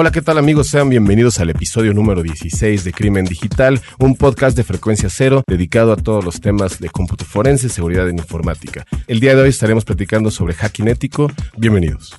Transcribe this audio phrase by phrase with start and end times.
[0.00, 0.68] Hola, ¿qué tal amigos?
[0.68, 5.90] Sean bienvenidos al episodio número 16 de Crimen Digital, un podcast de frecuencia cero dedicado
[5.90, 8.86] a todos los temas de cómputo forense, seguridad en informática.
[9.08, 11.32] El día de hoy estaremos platicando sobre hacking ético.
[11.56, 12.16] Bienvenidos.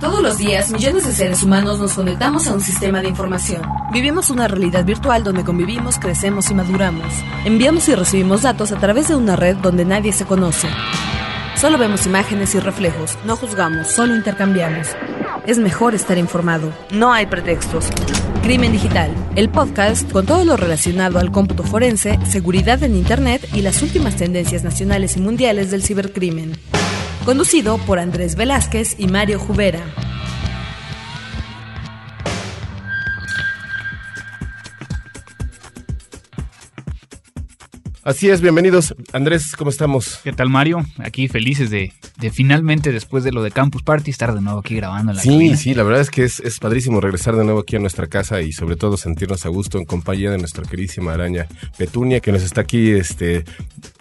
[0.00, 3.62] Todos los días, millones de seres humanos nos conectamos a un sistema de información.
[3.92, 7.14] Vivimos una realidad virtual donde convivimos, crecemos y maduramos.
[7.44, 10.66] Enviamos y recibimos datos a través de una red donde nadie se conoce.
[11.60, 14.96] Solo vemos imágenes y reflejos, no juzgamos, solo intercambiamos.
[15.46, 17.90] Es mejor estar informado, no hay pretextos.
[18.42, 23.60] Crimen Digital, el podcast con todo lo relacionado al cómputo forense, seguridad en Internet y
[23.60, 26.52] las últimas tendencias nacionales y mundiales del cibercrimen.
[27.26, 29.80] Conducido por Andrés Velázquez y Mario Jubera.
[38.10, 38.92] Así es, bienvenidos.
[39.12, 40.18] Andrés, ¿cómo estamos?
[40.24, 40.84] ¿Qué tal, Mario?
[40.98, 44.74] Aquí felices de, de finalmente, después de lo de Campus Party, estar de nuevo aquí
[44.74, 45.56] grabando en la Sí, cabina.
[45.56, 48.42] sí, la verdad es que es, es padrísimo regresar de nuevo aquí a nuestra casa
[48.42, 51.46] y sobre todo sentirnos a gusto en compañía de nuestra queridísima araña
[51.78, 53.44] Petunia, que nos está aquí este,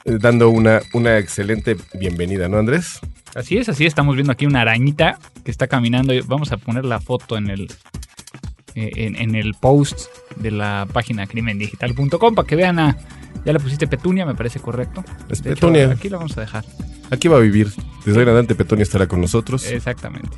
[0.06, 3.00] dando una, una excelente bienvenida, ¿no, Andrés?
[3.36, 3.90] Así es, así es.
[3.90, 6.14] Estamos viendo aquí una arañita que está caminando.
[6.26, 7.72] Vamos a poner la foto en el,
[8.74, 12.98] eh, en, en el post de la página crimendigital.com para que vean a...
[13.46, 15.04] Ya le pusiste Petunia, me parece correcto.
[15.30, 15.92] Es De hecho, Petunia.
[15.92, 16.66] aquí la vamos a dejar.
[17.10, 17.72] Aquí va a vivir.
[18.06, 19.66] Desde adelante Petunia estará con nosotros.
[19.68, 20.30] Exactamente.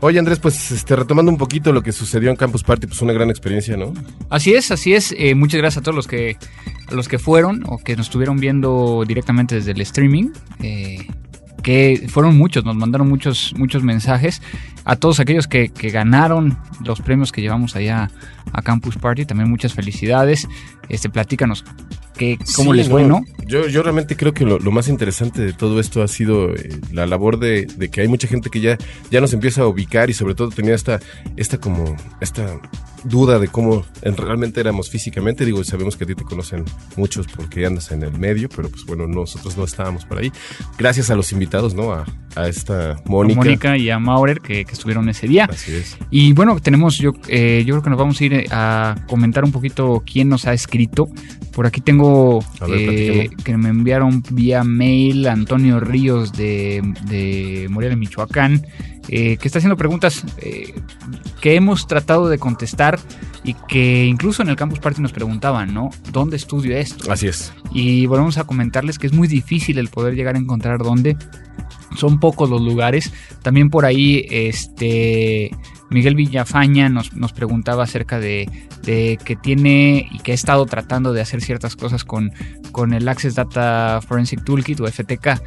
[0.00, 3.14] Oye, Andrés, pues este, retomando un poquito lo que sucedió en Campus Party, pues una
[3.14, 3.94] gran experiencia, ¿no?
[4.28, 5.14] Así es, así es.
[5.16, 6.36] Eh, muchas gracias a todos los que,
[6.88, 10.30] a los que fueron o que nos estuvieron viendo directamente desde el streaming.
[10.60, 11.06] eh,
[11.62, 14.42] que fueron muchos, nos mandaron muchos, muchos mensajes.
[14.84, 18.10] A todos aquellos que, que ganaron los premios que llevamos allá
[18.52, 20.46] a Campus Party, también muchas felicidades.
[20.90, 21.64] Este, platícanos
[22.56, 23.24] cómo Sí, les fue, ¿no?
[23.46, 26.80] Yo, yo realmente creo que lo, lo más interesante de todo esto ha sido eh,
[26.92, 28.78] la labor de, de que hay mucha gente que ya,
[29.10, 31.00] ya nos empieza a ubicar y sobre todo tenía esta,
[31.36, 32.58] esta como, esta
[33.04, 35.44] duda de cómo en- realmente éramos físicamente.
[35.44, 36.64] Digo, sabemos que a ti te conocen
[36.96, 40.32] muchos porque andas en el medio, pero pues bueno, nosotros no estábamos por ahí.
[40.78, 41.92] Gracias a los invitados, ¿no?
[41.92, 42.04] A,
[42.36, 43.38] a esta Mónica.
[43.40, 45.46] Mónica y a Maurer que, que estuvieron ese día.
[45.50, 45.96] Así es.
[46.10, 49.44] Y bueno, tenemos, yo, eh, yo creo que nos vamos a ir eh, a comentar
[49.44, 51.08] un poquito quién nos ha escrito.
[51.52, 57.96] Por aquí tengo ver, eh, que me enviaron vía mail Antonio Ríos de, de Morelia,
[57.96, 58.66] Michoacán,
[59.08, 60.74] eh, que está haciendo preguntas eh,
[61.40, 62.98] que hemos tratado de contestar
[63.42, 65.90] y que incluso en el Campus Party nos preguntaban, ¿no?
[66.10, 67.12] ¿Dónde estudio esto?
[67.12, 67.52] Así es.
[67.72, 71.16] Y volvemos a comentarles que es muy difícil el poder llegar a encontrar dónde.
[71.96, 73.12] Son pocos los lugares.
[73.42, 75.50] También por ahí, este.
[75.90, 78.48] Miguel Villafaña nos, nos preguntaba acerca de,
[78.82, 82.32] de que tiene y que ha estado tratando de hacer ciertas cosas con,
[82.72, 85.40] con el Access Data Forensic Toolkit o FTK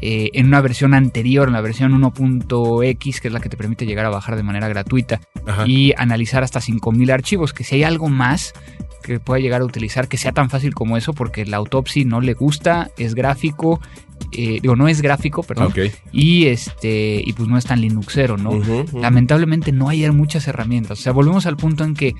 [0.00, 3.86] eh, en una versión anterior, en la versión 1.x, que es la que te permite
[3.86, 5.66] llegar a bajar de manera gratuita Ajá.
[5.66, 7.52] y analizar hasta 5000 archivos.
[7.52, 8.54] Que si hay algo más
[9.02, 12.20] que pueda llegar a utilizar, que sea tan fácil como eso, porque la autopsia no
[12.20, 13.80] le gusta, es gráfico,
[14.32, 15.72] eh, digo, no es gráfico, perdón,
[16.10, 18.60] y este, y pues no es tan linuxero, ¿no?
[18.94, 20.98] Lamentablemente no hay muchas herramientas.
[20.98, 22.14] O sea, volvemos al punto en que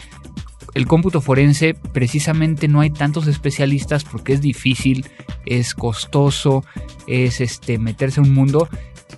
[0.75, 5.07] el cómputo forense precisamente no hay tantos especialistas porque es difícil,
[5.47, 6.65] es costoso,
[7.07, 8.69] es este meterse a un mundo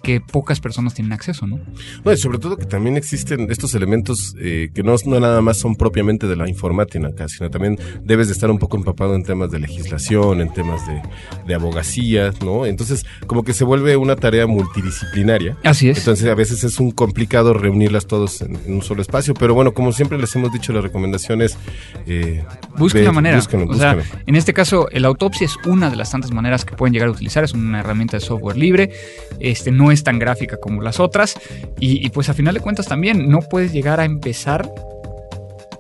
[0.07, 1.59] que pocas personas tienen acceso, ¿no?
[2.05, 5.59] No, y sobre todo que también existen estos elementos eh, que no, no nada más
[5.59, 9.51] son propiamente de la informática, sino también debes de estar un poco empapado en temas
[9.51, 11.03] de legislación, en temas de,
[11.45, 12.67] de abogacía, ¿no?
[12.67, 15.57] Entonces, como que se vuelve una tarea multidisciplinaria.
[15.65, 15.99] Así es.
[15.99, 19.73] Entonces, a veces es un complicado reunirlas todos en, en un solo espacio, pero bueno,
[19.73, 21.59] como siempre les hemos dicho, la recomendación es...
[22.07, 22.45] Eh,
[22.79, 23.37] Busquen la manera.
[23.39, 24.23] búsquenlo, o sea, búsquenlo.
[24.25, 27.13] en este caso, el autopsia es una de las tantas maneras que pueden llegar a
[27.13, 27.43] utilizar.
[27.43, 28.93] Es una herramienta de software libre.
[29.41, 31.35] Este no es tan gráfica como las otras.
[31.79, 34.71] Y, y, pues a final de cuentas también no puedes llegar a empezar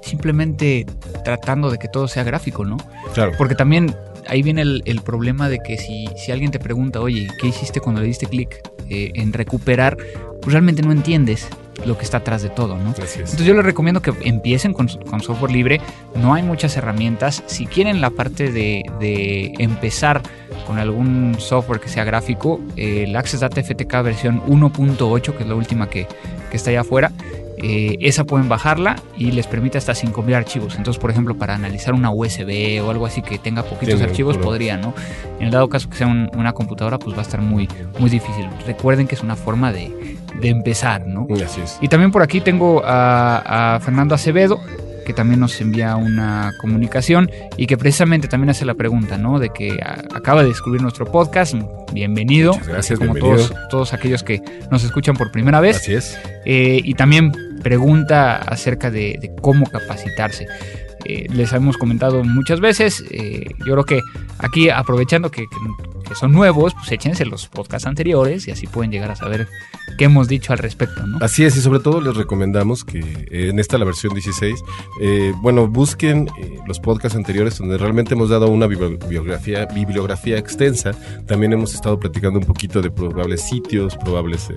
[0.02, 0.86] simplemente
[1.24, 2.76] tratando de que todo sea gráfico, ¿no?
[3.12, 3.32] Claro.
[3.36, 3.94] Porque también
[4.28, 7.80] ahí viene el, el problema de que si, si, alguien te pregunta, oye, ¿qué hiciste
[7.80, 9.96] cuando le diste clic eh, en recuperar?
[10.40, 11.48] Pues realmente no entiendes
[11.84, 12.90] lo que está atrás de todo, ¿no?
[12.90, 13.16] Así es.
[13.16, 15.80] Entonces yo les recomiendo que empiecen con, con, software libre.
[16.14, 17.42] No hay muchas herramientas.
[17.46, 20.22] Si quieren la parte de, de empezar
[20.66, 25.48] con algún software que sea gráfico, eh, el Access Data FTK versión 1.8, que es
[25.48, 26.06] la última que,
[26.50, 27.12] que está allá afuera,
[27.68, 30.76] eh, esa pueden bajarla y les permite hasta 5000 archivos.
[30.76, 34.76] Entonces, por ejemplo, para analizar una USB o algo así que tenga poquitos archivos, podría,
[34.76, 34.94] ¿no?
[35.40, 37.68] En el dado caso que sea un, una computadora, pues va a estar muy,
[37.98, 38.46] muy difícil.
[38.66, 41.26] Recuerden que es una forma de, de empezar, ¿no?
[41.44, 41.78] Así es.
[41.80, 44.60] Y también por aquí tengo a, a, Fernando Acevedo,
[45.06, 49.38] que también nos envía una comunicación y que precisamente también hace la pregunta, ¿no?
[49.38, 51.54] De que a, acaba de descubrir nuestro podcast.
[51.92, 52.52] Bienvenido.
[52.52, 53.48] Muchas gracias, como bienvenido.
[53.48, 55.76] Todos, todos aquellos que nos escuchan por primera vez.
[55.76, 56.18] Así es.
[56.44, 57.32] Eh, y también
[57.62, 60.46] pregunta acerca de, de cómo capacitarse.
[61.04, 63.04] Eh, les hemos comentado muchas veces.
[63.12, 64.00] eh, yo creo que
[64.38, 68.90] aquí, aprovechando que, que- que son nuevos, pues échense los podcasts anteriores y así pueden
[68.90, 69.48] llegar a saber
[69.98, 71.18] qué hemos dicho al respecto, ¿no?
[71.20, 74.54] Así es, y sobre todo les recomendamos que eh, en esta, la versión 16,
[75.02, 80.38] eh, bueno, busquen eh, los podcasts anteriores donde realmente hemos dado una bibli- bibliografía, bibliografía
[80.38, 80.92] extensa.
[81.26, 84.56] También hemos estado platicando un poquito de probables sitios, probables eh,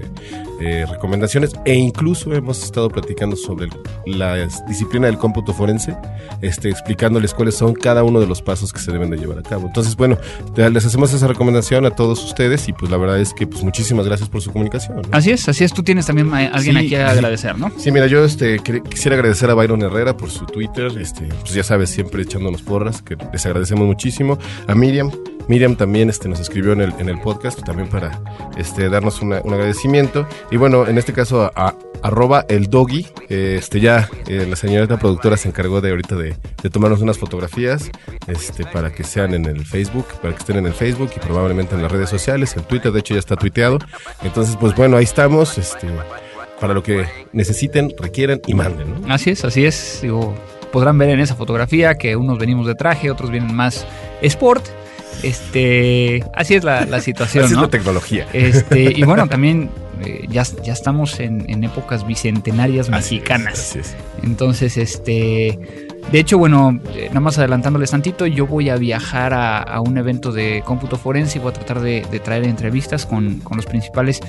[0.61, 3.69] eh, recomendaciones e incluso hemos estado platicando sobre
[4.05, 4.35] la
[4.67, 5.95] disciplina del cómputo forense,
[6.41, 9.43] este, explicándoles cuáles son cada uno de los pasos que se deben de llevar a
[9.43, 9.67] cabo.
[9.67, 10.17] Entonces, bueno,
[10.55, 14.05] les hacemos esa recomendación a todos ustedes y pues la verdad es que pues muchísimas
[14.05, 14.97] gracias por su comunicación.
[14.97, 15.01] ¿no?
[15.11, 15.73] Así es, así es.
[15.73, 17.71] Tú tienes también a alguien Sí, aquí a agradecer, ¿no?
[17.77, 21.63] Sí, mira, yo este, quisiera agradecer a Byron Herrera por su Twitter, este, pues ya
[21.63, 24.37] sabes, siempre echándonos porras, que les agradecemos muchísimo.
[24.67, 25.11] A Miriam,
[25.47, 28.21] Miriam también este, nos escribió en el, en el podcast, también para
[28.57, 30.27] este, darnos una- un agradecimiento.
[30.51, 34.55] Y bueno, en este caso, a, a- arroba el doggy, eh, este, ya eh, la
[34.55, 37.89] señorita productora se encargó de ahorita de, de tomarnos unas fotografías
[38.27, 41.75] este, para que sean en el Facebook, para que estén en el Facebook y probablemente
[41.75, 43.77] en las redes sociales, el Twitter, de hecho ya está tuiteado.
[44.23, 45.87] Entonces, pues bueno, ahí estamos, este
[46.59, 49.01] para lo que necesiten, requieran y manden.
[49.01, 49.13] ¿no?
[49.13, 49.99] Así es, así es.
[50.01, 50.35] Digo,
[50.73, 53.85] podrán ver en esa fotografía que unos venimos de traje, otros vienen más
[54.21, 54.65] sport.
[55.23, 58.27] Este, así es la, la situación, Así es la tecnología.
[58.33, 59.69] Este, y bueno, también
[60.03, 63.53] eh, ya, ya estamos en, en épocas bicentenarias Así es, mexicanas.
[63.53, 63.95] así es.
[64.23, 65.87] Entonces, este.
[66.11, 69.95] De hecho, bueno, eh, nada más adelantándoles tantito, yo voy a viajar a, a un
[69.97, 73.67] evento de cómputo forense y voy a tratar de, de traer entrevistas con, con los
[73.67, 74.19] principales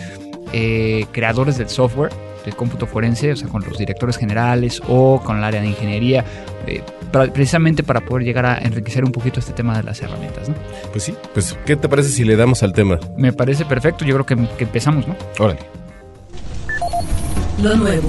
[0.53, 2.13] eh, creadores del software
[2.45, 6.25] de cómputo forense, o sea, con los directores generales o con el área de ingeniería,
[6.67, 6.83] eh,
[7.13, 10.51] para- precisamente para poder llegar a enriquecer un poquito este tema de las herramientas.
[10.51, 10.55] ¿no?
[10.93, 12.99] Pues sí, pues ¿qué te parece si le damos al tema?
[13.17, 15.17] Me parece perfecto, yo creo que, que empezamos, ¿no?
[15.39, 15.61] Órale.
[17.63, 18.09] Lo nuevo.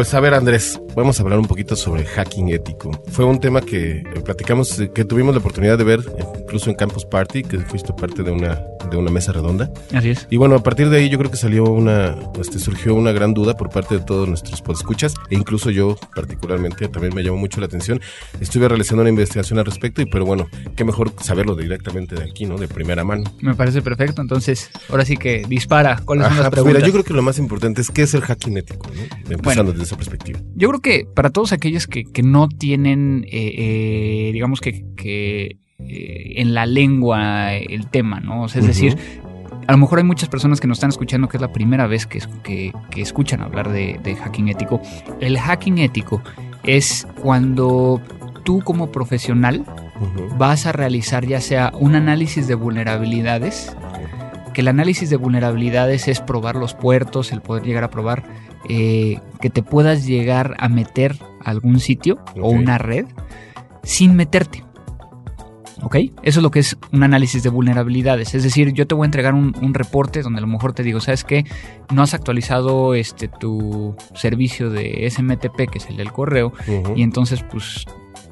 [0.00, 2.90] Pues a ver Andrés, vamos a hablar un poquito sobre hacking ético.
[3.08, 6.70] Fue un tema que eh, platicamos, eh, que tuvimos la oportunidad de ver eh, incluso
[6.70, 9.70] en Campus Party, que fuiste parte de una, de una mesa redonda.
[9.92, 10.26] Así es.
[10.30, 13.34] Y bueno, a partir de ahí yo creo que salió una, este, surgió una gran
[13.34, 17.60] duda por parte de todos nuestros podescuchas e incluso yo particularmente también me llamó mucho
[17.60, 18.00] la atención.
[18.40, 22.46] Estuve realizando una investigación al respecto y pero bueno, qué mejor saberlo directamente de aquí,
[22.46, 22.56] ¿no?
[22.56, 23.24] De primera mano.
[23.42, 24.22] Me parece perfecto.
[24.22, 26.00] Entonces, ahora sí que dispara.
[26.06, 26.74] ¿Cuáles son Ajá, las pues preguntas?
[26.78, 29.34] mira, yo creo que lo más importante es qué es el hacking ético, ¿no?
[29.34, 30.40] Empezando desde esa perspectiva.
[30.54, 35.58] Yo creo que para todos aquellos que, que no tienen, eh, eh, digamos que, que,
[35.78, 38.42] eh, en la lengua el tema, ¿no?
[38.44, 38.96] O sea, es decir,
[39.66, 42.06] a lo mejor hay muchas personas que nos están escuchando que es la primera vez
[42.06, 44.80] que, que- que escuchan hablar de, de hacking ético.
[45.20, 46.22] El hacking ético
[46.64, 48.00] es cuando
[48.44, 49.64] tú como profesional
[50.38, 53.74] vas a realizar ya sea un análisis de vulnerabilidades,
[54.54, 58.24] que el análisis de vulnerabilidades es probar los puertos, el poder llegar a probar
[58.68, 63.06] eh, que te puedas llegar a meter a algún sitio o una red
[63.82, 64.64] sin meterte.
[65.82, 65.96] ¿Ok?
[66.22, 68.34] Eso es lo que es un análisis de vulnerabilidades.
[68.34, 70.82] Es decir, yo te voy a entregar un, un reporte donde a lo mejor te
[70.82, 71.46] digo, ¿sabes qué?
[71.90, 76.52] No has actualizado este, tu servicio de SMTP, que es el del correo,
[76.94, 77.86] y entonces, pues,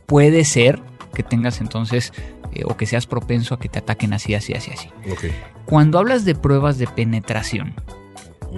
[0.05, 0.83] puede ser
[1.15, 2.13] que tengas entonces,
[2.53, 4.91] eh, o que seas propenso a que te ataquen así, así, así, así.
[5.65, 7.75] Cuando hablas de pruebas de penetración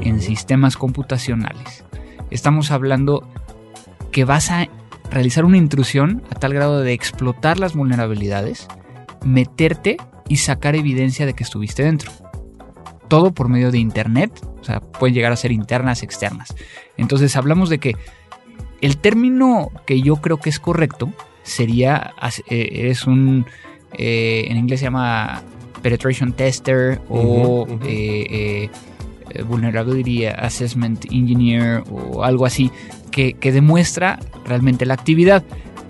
[0.02, 1.84] en sistemas computacionales,
[2.30, 3.26] estamos hablando
[4.12, 4.68] que vas a
[5.10, 8.68] realizar una intrusión a tal grado de explotar las vulnerabilidades,
[9.24, 9.96] meterte
[10.28, 12.10] y sacar evidencia de que estuviste dentro.
[13.08, 16.54] Todo por medio de internet, o sea, pueden llegar a ser internas, externas.
[16.96, 17.96] Entonces hablamos de que
[18.80, 21.12] el término que yo creo que es correcto
[21.42, 22.14] sería,
[22.48, 23.46] eh, es un,
[23.92, 25.42] eh, en inglés se llama
[25.82, 28.70] penetration tester o eh, eh,
[29.30, 32.70] eh, vulnerability assessment engineer o algo así
[33.10, 35.42] que, que demuestra realmente la actividad.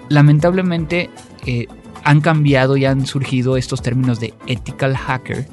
[0.09, 1.11] Lamentablemente
[1.47, 1.67] eh,
[2.03, 5.47] han cambiado y han surgido estos términos de ethical hacker,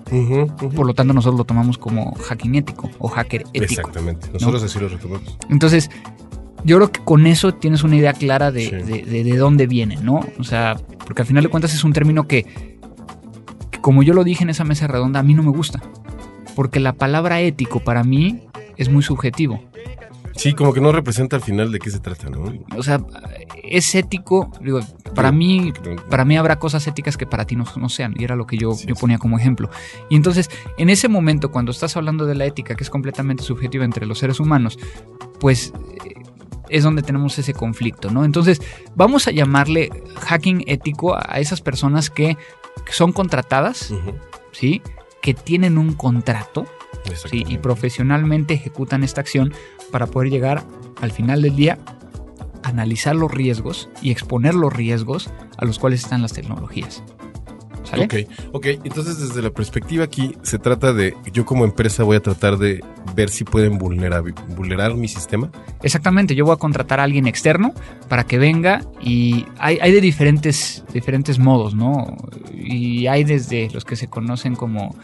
[0.76, 3.66] por lo tanto nosotros lo tomamos como hacking ético o hacker ético.
[3.66, 4.30] Exactamente.
[4.34, 5.38] Nosotros así lo retomamos.
[5.50, 5.90] Entonces,
[6.64, 8.72] yo creo que con eso tienes una idea clara de, Sí.
[8.92, 10.22] de- de- de dónde viene, ¿no?
[10.40, 12.78] O sea, porque al final de cuentas es un término que,
[13.82, 15.82] como yo lo dije en esa mesa redonda, a mí no me gusta.
[16.58, 18.42] Porque la palabra ético para mí
[18.78, 19.64] es muy subjetivo.
[20.36, 22.52] Sí, como que no representa al final de qué se trata, ¿no?
[22.76, 23.00] O sea,
[23.64, 24.80] es ético, digo,
[25.14, 25.72] para mí,
[26.10, 28.74] para mí habrá cosas éticas que para ti no, sean, y era lo que yo,
[28.74, 29.70] Sí, yo ponía como ejemplo.
[30.10, 30.50] Y entonces,
[30.80, 34.18] en ese momento, cuando estás hablando de la ética, que es completamente subjetiva entre los
[34.18, 34.80] seres humanos,
[35.40, 35.74] pues
[36.06, 36.16] eh,
[36.70, 38.26] es donde tenemos ese conflicto, ¿no?
[38.26, 38.64] Entonces,
[38.96, 42.36] vamos a llamarle hacking ético a esas personas que,
[42.90, 43.94] son contratadas.
[44.54, 44.82] ¿sí?
[45.22, 46.66] Que tienen un contrato
[47.30, 47.46] ¿sí?
[47.48, 49.54] y profesionalmente ejecutan esta acción
[49.92, 50.64] para poder llegar
[51.02, 51.80] al final del día
[52.64, 57.04] analizar los riesgos y exponer los riesgos a los cuales están las tecnologías.
[57.94, 58.16] Ok,
[58.52, 58.66] ok.
[58.84, 62.84] Entonces, desde la perspectiva aquí, se trata de, yo como empresa voy a tratar de
[63.16, 64.24] ver si pueden vulnerar,
[64.56, 65.52] vulnerar mi sistema.
[65.82, 67.74] Exactamente, yo voy a contratar a alguien externo
[68.08, 72.18] para que venga y hay, hay de diferentes, diferentes modos, ¿no?
[72.54, 74.96] Y hay desde los que se conocen como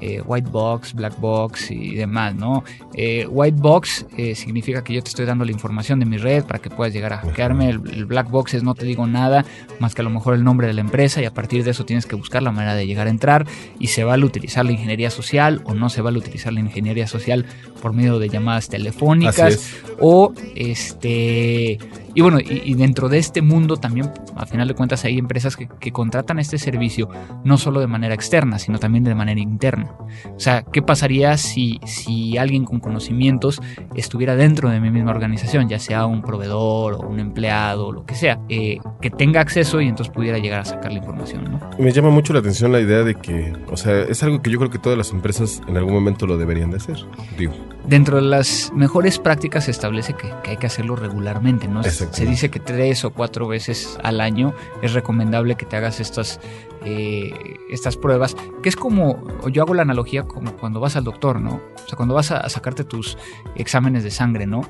[0.00, 2.64] eh, white box, black box y demás, ¿no?
[2.94, 6.44] Eh, white box eh, significa que yo te estoy dando la información de mi red
[6.44, 7.70] para que puedas llegar a hackearme.
[7.70, 9.44] El, black box es no te digo nada
[9.78, 11.84] más que a lo mejor el nombre de la empresa y a partir de eso
[11.84, 13.46] tienes que buscar la manera de llegar a entrar
[13.78, 16.60] y se va a utilizar la ingeniería social o no se va a utilizar la
[16.60, 17.46] ingeniería social
[17.80, 21.78] por medio de llamadas telefónicas o este
[22.16, 25.92] y bueno, y, dentro de este mundo también, a final de cuentas, hay empresas que,
[25.92, 27.10] contratan este servicio
[27.44, 29.94] no solo de manera externa, sino también de manera interna.
[30.34, 33.60] O sea, ¿qué pasaría si, si alguien con conocimientos
[33.94, 38.06] estuviera dentro de mi misma organización, ya sea un proveedor o un empleado o lo
[38.06, 41.44] que sea, eh, que tenga acceso y entonces pudiera llegar a sacar la información?
[41.44, 41.60] ¿no?
[41.78, 44.58] Me llama mucho la atención la idea de que, o sea, es algo que yo
[44.58, 46.96] creo que todas las empresas en algún momento lo deberían de hacer.
[47.36, 47.52] Digo.
[47.86, 51.82] Dentro de las mejores prácticas se establece que, que hay que hacerlo regularmente, ¿no?
[52.10, 56.40] Se dice que tres o cuatro veces al año es recomendable que te hagas estas,
[56.84, 61.40] eh, estas pruebas, que es como, yo hago la analogía como cuando vas al doctor,
[61.40, 61.60] ¿no?
[61.74, 63.18] O sea, cuando vas a, sacarte tus
[63.54, 64.62] exámenes de sangre, ¿no?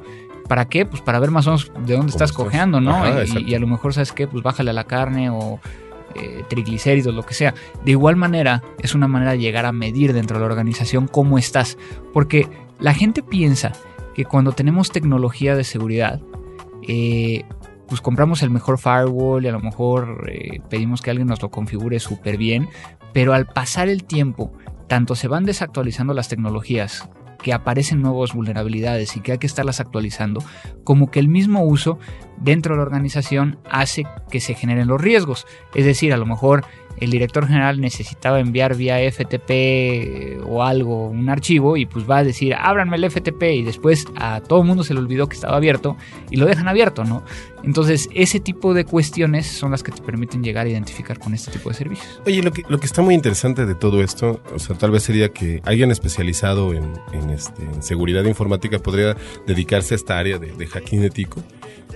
[0.49, 0.87] ¿Para qué?
[0.87, 3.03] Pues para ver más o menos de dónde estás cojeando, ¿no?
[3.25, 4.29] y, a lo mejor, ¿sabes qué?
[4.29, 5.59] Pues bájale a la carne o
[6.15, 7.53] eh, triglicéridos, lo que sea.
[7.85, 11.37] De igual manera, es una manera de llegar a medir dentro de la organización cómo
[11.37, 11.77] estás.
[12.13, 13.73] Porque la gente piensa
[14.15, 16.21] que cuando tenemos tecnología de seguridad,
[16.87, 17.45] eh,
[17.89, 21.51] pues compramos el mejor firewall y a lo mejor eh, pedimos que alguien nos lo
[21.51, 22.69] configure súper bien,
[23.13, 24.53] pero al pasar el tiempo,
[24.89, 27.09] tanto se van desactualizando las tecnologías,
[27.47, 30.43] que aparecen nuevas vulnerabilidades y que hay que estarlas actualizando,
[30.85, 31.99] como que el mismo uso
[32.39, 35.47] dentro de la organización hace que se generen los riesgos.
[35.75, 36.65] Es decir, a lo mejor
[36.99, 42.19] el director general necesitaba enviar vía FTP eh, o algo, un archivo, y pues va
[42.19, 45.35] a decir, ábranme el FTP, y después a todo el mundo se le olvidó que
[45.35, 45.97] estaba abierto
[46.31, 47.25] y lo dejan abierto, ¿no?
[47.63, 51.51] Entonces, ese tipo de cuestiones son las que te permiten llegar a identificar con este
[51.51, 52.21] tipo de servicios.
[52.25, 55.03] Oye, lo que, lo que está muy interesante de todo esto, o sea, tal vez
[55.03, 56.87] sería que alguien especializado en,
[57.31, 61.43] este, seguridad informática podría dedicarse a esta área de, de hacking ético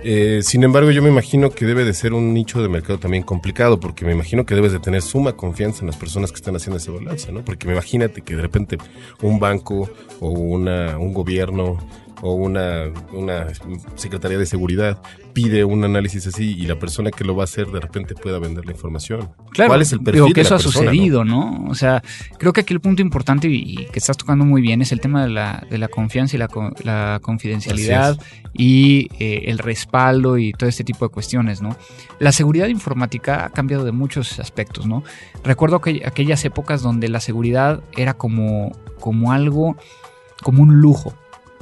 [0.03, 3.23] eh, sin embargo, yo me imagino que debe de ser un nicho de mercado también
[3.23, 6.55] complicado, porque me imagino que debes de tener suma confianza en las personas que están
[6.55, 7.43] haciendo ese balance, ¿no?
[7.43, 8.77] Porque imagínate que de repente
[9.21, 9.89] un banco
[10.19, 11.77] o una, un gobierno
[12.21, 13.47] o una, una
[13.95, 15.01] Secretaría de Seguridad
[15.33, 18.37] pide un análisis así y la persona que lo va a hacer de repente pueda
[18.39, 19.29] vender la información.
[19.51, 21.65] Claro, ¿Cuál es el perfil digo que eso ha sucedido, ¿no?
[21.69, 22.03] O sea,
[22.37, 25.23] creo que aquí el punto importante y, que estás tocando muy bien es el tema
[25.23, 26.49] de la, de la confianza y la,
[26.83, 28.19] la confidencialidad
[28.53, 31.75] y eh, el respaldo y todo este tipo de cuestiones, ¿no?
[32.19, 35.03] La seguridad informática ha cambiado de muchos aspectos, ¿no?
[35.43, 39.77] Recuerdo que aquellas épocas donde la seguridad era como, como algo,
[40.43, 41.13] como un lujo.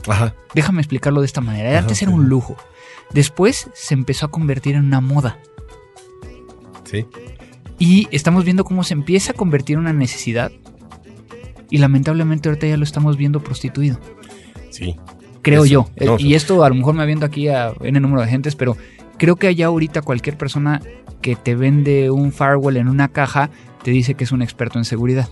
[0.10, 0.36] Ajá.
[0.54, 1.80] Déjame explicarlo de esta manera.
[1.80, 2.58] Antes era un lujo.
[3.14, 5.40] Después se empezó a convertir en una moda.
[6.84, 7.06] Sí.
[7.78, 10.52] Y estamos viendo cómo se empieza a convertir en una necesidad.
[11.70, 14.00] Y lamentablemente ahorita ya lo estamos viendo prostituido.
[14.72, 14.96] Sí.
[15.42, 15.90] Creo yo.
[16.18, 18.76] y esto a lo mejor me viendo aquí a N número de gentes, pero
[19.18, 20.82] creo que allá ahorita cualquier persona
[21.22, 23.50] que te vende un firewall en una caja
[23.84, 25.30] te dice que es un experto en seguridad.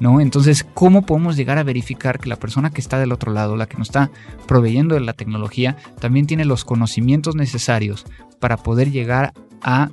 [0.00, 0.20] ¿No?
[0.20, 3.66] Entonces, ¿cómo podemos llegar a verificar que la persona que está del otro lado, la
[3.66, 4.10] que nos está
[4.48, 8.06] proveyendo de la tecnología, también tiene los conocimientos necesarios
[8.40, 9.90] para poder llegar a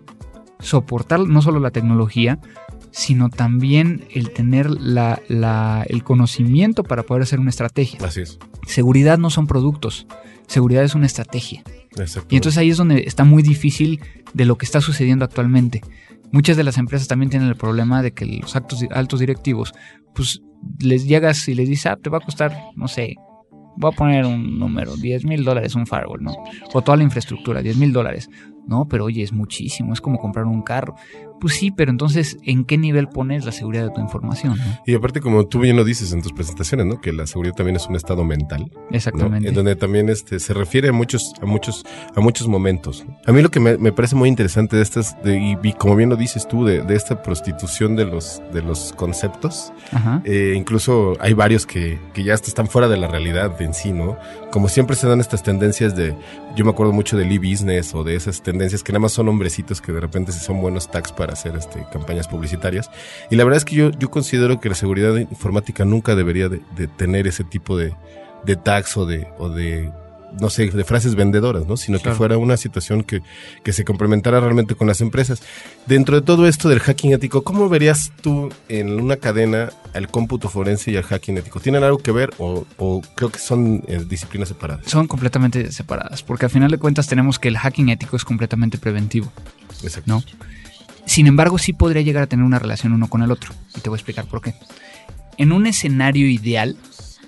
[0.59, 2.39] soportar no solo la tecnología,
[2.91, 7.99] sino también el tener el conocimiento para poder hacer una estrategia.
[8.03, 8.39] Así es.
[8.65, 10.07] Seguridad no son productos,
[10.47, 11.63] seguridad es una estrategia.
[12.29, 14.01] Y entonces ahí es donde está muy difícil
[14.33, 15.81] de lo que está sucediendo actualmente.
[16.31, 19.73] Muchas de las empresas también tienen el problema de que los actos, altos directivos,
[20.13, 20.41] pues
[20.79, 23.15] les llegas y les dices, ah, te va a costar, no sé,
[23.77, 26.35] voy a poner un número, 10 mil dólares un firewall, ¿no?
[26.73, 28.29] O toda la infraestructura, 10 mil dólares.
[28.67, 30.95] No, pero oye, es muchísimo, es como comprar un carro.
[31.39, 34.57] Pues sí, pero entonces, ¿en qué nivel pones la seguridad de tu información?
[34.85, 36.99] Y aparte, como tú bien lo dices en tus presentaciones, ¿no?
[36.99, 38.71] Que la seguridad también es un estado mental.
[38.91, 39.49] Exactamente.
[39.49, 43.05] En donde también este, se refiere a muchos, a muchos, a muchos momentos.
[43.25, 46.15] A mí lo que me, parece muy interesante de estas, de, y, como bien lo
[46.15, 49.71] dices tú, de, esta prostitución de los, de los conceptos,
[50.23, 54.17] eh, incluso hay varios que, que ya están fuera de la realidad en sí, ¿no?
[54.51, 56.15] Como siempre se dan estas tendencias de,
[56.55, 59.81] yo me acuerdo mucho del e-business o de esas tendencias que nada más son hombrecitos
[59.81, 62.89] que de repente son buenos tags para para hacer este, campañas publicitarias.
[63.29, 66.61] Y la verdad es que yo, yo considero que la seguridad informática nunca debería de,
[66.77, 67.93] de tener ese tipo de,
[68.45, 69.91] de tags o de, o de
[70.39, 71.75] no sé, de frases vendedoras, ¿no?
[71.75, 73.21] Sino que fuera una situación que,
[73.63, 75.41] que se complementara realmente con las empresas.
[75.85, 80.47] Dentro de todo esto del hacking ético, ¿cómo verías tú en una cadena al cómputo
[80.47, 81.59] forense y al hacking ético?
[81.59, 84.85] ¿Tienen algo que ver o, o creo que son eh, disciplinas separadas?
[84.85, 88.77] Son completamente separadas, porque al final de cuentas tenemos que el hacking ético es completamente
[88.77, 89.31] preventivo,
[89.83, 90.11] Exacto.
[90.11, 90.23] ¿no?
[91.07, 93.89] Sin embargo, sí podría llegar a tener una relación uno con el otro, y te
[93.89, 94.53] voy a explicar por qué.
[95.37, 96.77] En un escenario ideal,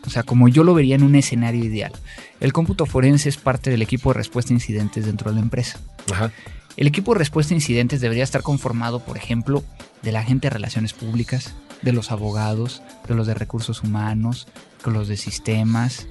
[0.06, 1.94] o sea, como yo lo vería en un escenario ideal,
[2.40, 5.80] el cómputo forense es parte del equipo de respuesta a incidentes dentro de la empresa.
[6.12, 6.32] Ajá.
[6.78, 9.64] El equipo de respuesta a incidentes debería estar conformado, por ejemplo,
[10.02, 14.48] de la gente de relaciones públicas, de los abogados, de los de recursos humanos,
[14.84, 16.08] con los de sistemas,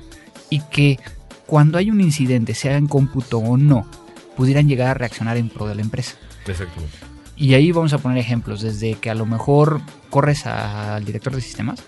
[0.50, 0.98] y que
[1.46, 3.88] cuando hay un incidente, sea en cómputo o no,
[4.37, 6.16] pudieran llegar a reaccionar en pro de la empresa.
[6.46, 7.08] Exactamente.
[7.38, 9.80] Y ahí vamos a poner ejemplos, desde que a lo mejor
[10.11, 11.85] corres al director de sistemas,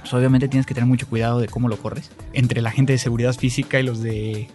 [0.00, 2.98] pues obviamente tienes que tener mucho cuidado de cómo lo corres, entre la gente de
[2.98, 4.48] seguridad física y los de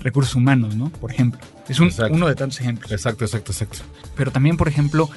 [0.00, 0.90] recursos humanos, ¿no?
[0.90, 1.40] Por ejemplo.
[1.68, 2.12] Es un- Exacto.
[2.14, 2.92] uno de tantos ejemplos.
[2.92, 3.78] Exacto, exacto, exacto.
[4.14, 5.08] Pero también, por ejemplo,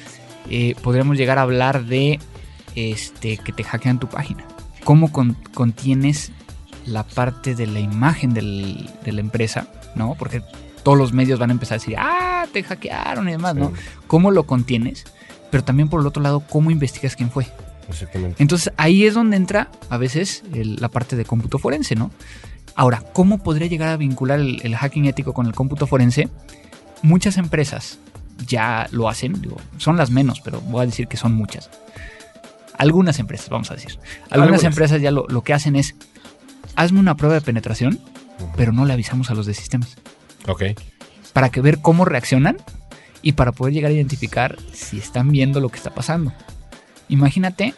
[0.49, 2.19] eh, podríamos llegar a hablar de
[2.75, 4.45] este, que te hackean tu página.
[4.85, 6.31] ¿Cómo con- contienes
[6.85, 9.67] la parte de la imagen del- de la empresa?
[9.95, 10.15] ¿No?
[10.17, 10.41] Porque
[10.83, 13.69] todos los medios van a empezar a decir, ah, te hackearon y demás, ¿no?
[13.75, 15.05] Sí, ¿Cómo lo contienes?
[15.51, 17.47] Pero también por el otro lado, ¿cómo investigas quién fue?
[17.89, 18.41] exactamente.
[18.41, 22.11] Entonces ahí es donde entra a veces el- la parte de cómputo forense, ¿no?
[22.75, 26.29] Ahora, ¿cómo podría llegar a vincular el, el hacking ético con el cómputo forense?
[27.01, 27.99] Muchas empresas
[28.47, 31.69] ya lo hacen, digo, son las menos, pero voy a decir que son muchas.
[32.77, 33.91] Algunas empresas, vamos a decir.
[34.29, 34.63] Algunas, Algunas.
[34.63, 35.95] empresas ya lo, lo que hacen es,
[36.75, 37.99] hazme una prueba de penetración,
[38.55, 39.95] pero no le avisamos a los de sistemas,
[40.47, 40.63] Ok.
[41.33, 42.57] Para que ver cómo reaccionan
[43.21, 46.33] y para poder llegar a identificar si están viendo lo que está pasando.
[47.09, 47.73] Imagínate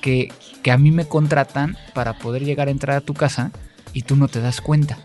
[0.00, 3.50] que, que a mí me contratan para poder llegar a entrar a tu casa
[3.92, 4.98] y tú no te das cuenta.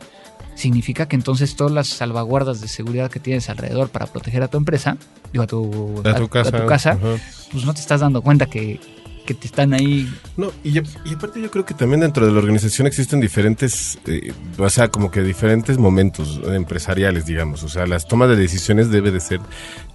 [0.55, 4.57] Significa que entonces todas las salvaguardas de seguridad que tienes alrededor para proteger a tu
[4.57, 4.97] empresa,
[5.33, 6.49] digo a tu, A tu casa.
[6.57, 7.15] a tu casa, ajá.
[7.51, 8.79] pues no te estás dando cuenta que,
[9.25, 10.07] que te están ahí.
[10.37, 14.31] No, y, y aparte yo creo que también dentro de la organización existen diferentes, eh,
[14.57, 17.63] o sea, como que diferentes momentos empresariales, digamos.
[17.63, 19.39] O sea, las tomas de decisiones debe de ser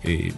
[0.02, 0.32] eh,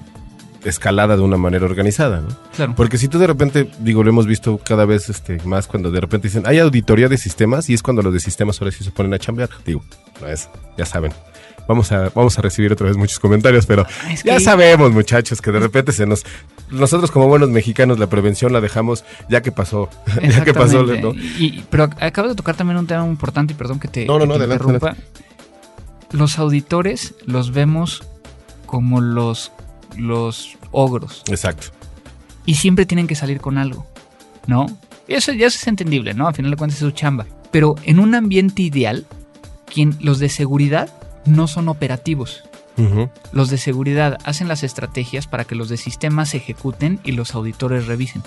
[0.65, 2.29] escalada de una manera organizada, ¿no?
[2.55, 2.75] Claro.
[2.77, 6.01] Porque si tú de repente, digo, lo hemos visto cada vez este, más cuando de
[6.01, 8.91] repente dicen, hay auditoría de sistemas y es cuando los de sistemas ahora sí se
[8.91, 9.51] ponen a chambear.
[9.65, 9.83] Digo,
[10.21, 11.13] no es, ya saben.
[11.69, 15.53] Vamos a, vamos a recibir otra vez muchos comentarios, pero Es ya sabemos, muchachos, que
[15.53, 16.25] de repente se nos...
[16.73, 19.89] Nosotros como buenos mexicanos la prevención la dejamos ya que pasó.
[20.23, 21.03] ya que pasó, Exactamente.
[21.03, 21.13] ¿no?
[21.39, 24.15] Y- pero acabas de tocar también un tema muy importante y perdón que te, No,
[24.15, 24.97] no, que no, te adelante, interrumpa.
[26.11, 28.03] Los auditores los vemos
[28.67, 29.53] como los,
[29.97, 31.69] los ogros Exacto.
[32.47, 33.87] y siempre tienen que salir con algo,
[34.47, 34.67] ¿no?
[35.09, 36.27] Eso ya es entendible, ¿no?
[36.29, 37.27] Al final de cuentas es su chamba.
[37.51, 39.05] Pero en un ambiente ideal,
[39.67, 40.91] quien, los de seguridad
[41.27, 42.45] no son operativos.
[43.33, 47.35] Los de seguridad hacen las estrategias para que los de sistemas se ejecuten y los
[47.35, 48.23] auditores revisen.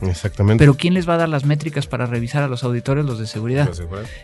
[0.00, 0.62] Exactamente.
[0.62, 3.04] Pero ¿quién les va a dar las métricas para revisar a los auditores?
[3.04, 3.70] Los de seguridad.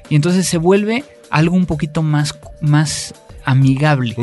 [0.09, 4.17] Y entonces se vuelve algo un poquito más, más amigable.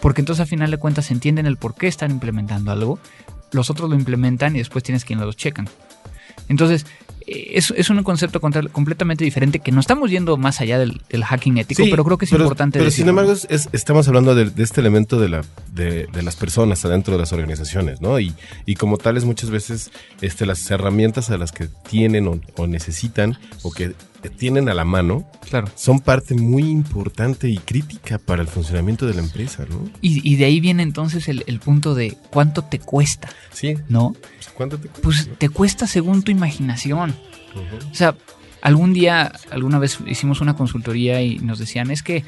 [0.00, 2.98] Porque entonces a final de cuentas entienden el por qué están implementando algo.
[3.52, 5.68] Los otros lo implementan y después tienes quien los checan.
[6.48, 6.86] Entonces,
[7.30, 11.24] es, es un concepto contra- completamente diferente que no estamos yendo más allá del, del
[11.24, 14.08] hacking ético, Sí, pero creo que es pero- importante Pero sin embargo, es- es- estamos
[14.08, 18.00] hablando de, de este elemento de, la, de, de las personas adentro de las organizaciones,
[18.00, 18.18] ¿no?
[18.18, 18.34] Y,
[18.66, 19.90] y como tales, muchas veces
[20.20, 23.92] este, las herramientas a las que tienen o, o necesitan o que
[24.28, 25.68] tienen a la mano Claro.
[25.76, 29.88] son parte muy importante y crítica para el funcionamiento de la empresa, ¿no?
[30.02, 33.76] Y, y de ahí viene entonces el, el punto de cuánto te cuesta, Sí.
[33.88, 34.12] ¿no?
[34.12, 35.02] Pues, ¿Cuánto te cuesta?
[35.02, 37.14] Pues te cuesta según tu imaginación.
[37.90, 38.14] O sea,
[38.62, 42.24] algún día, alguna vez hicimos una consultoría y nos decían, es que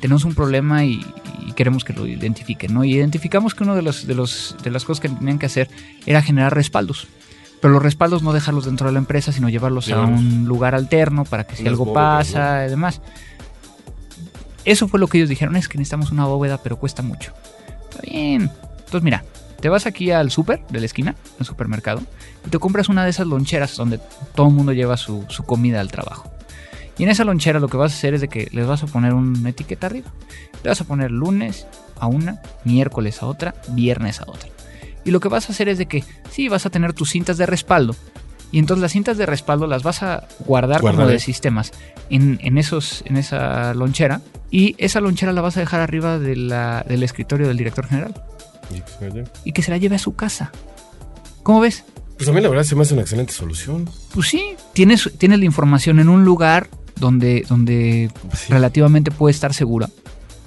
[0.00, 1.00] tenemos un problema y,
[1.46, 2.84] y queremos que lo identifiquen, ¿no?
[2.84, 5.70] Y identificamos que una de, los, de, los, de las cosas que tenían que hacer
[6.04, 7.06] era generar respaldos.
[7.60, 11.24] Pero los respaldos no dejarlos dentro de la empresa, sino llevarlos a un lugar alterno
[11.24, 13.00] para que si Unas algo bóvedas, pasa y demás.
[14.64, 17.32] Eso fue lo que ellos dijeron, es que necesitamos una bóveda, pero cuesta mucho.
[17.88, 18.50] Está bien.
[18.78, 19.24] Entonces, mira,
[19.60, 22.02] te vas aquí al súper de la esquina, al supermercado,
[22.46, 24.00] y te compras una de esas loncheras donde
[24.34, 26.30] todo el mundo lleva su, su comida al trabajo.
[26.98, 28.86] Y en esa lonchera lo que vas a hacer es de que les vas a
[28.86, 30.10] poner una etiqueta arriba.
[30.62, 31.66] Le vas a poner lunes
[31.98, 34.48] a una, miércoles a otra, viernes a otra.
[35.06, 37.38] Y lo que vas a hacer es de que sí, vas a tener tus cintas
[37.38, 37.96] de respaldo.
[38.52, 41.72] Y entonces las cintas de respaldo las vas a guardar como de sistemas
[42.10, 44.20] en, en, esos, en esa lonchera.
[44.50, 48.14] Y esa lonchera la vas a dejar arriba de la- del escritorio del director general.
[48.70, 49.28] Y que se la lleve.
[49.44, 50.52] y que se la lleve a su casa.
[51.42, 51.84] ¿Cómo ves?
[52.16, 53.88] Pues a mí la verdad se me hace una excelente solución.
[54.14, 58.52] Pues sí, tienes, tienes la información en un lugar donde, donde sí.
[58.52, 59.88] relativamente puede estar segura,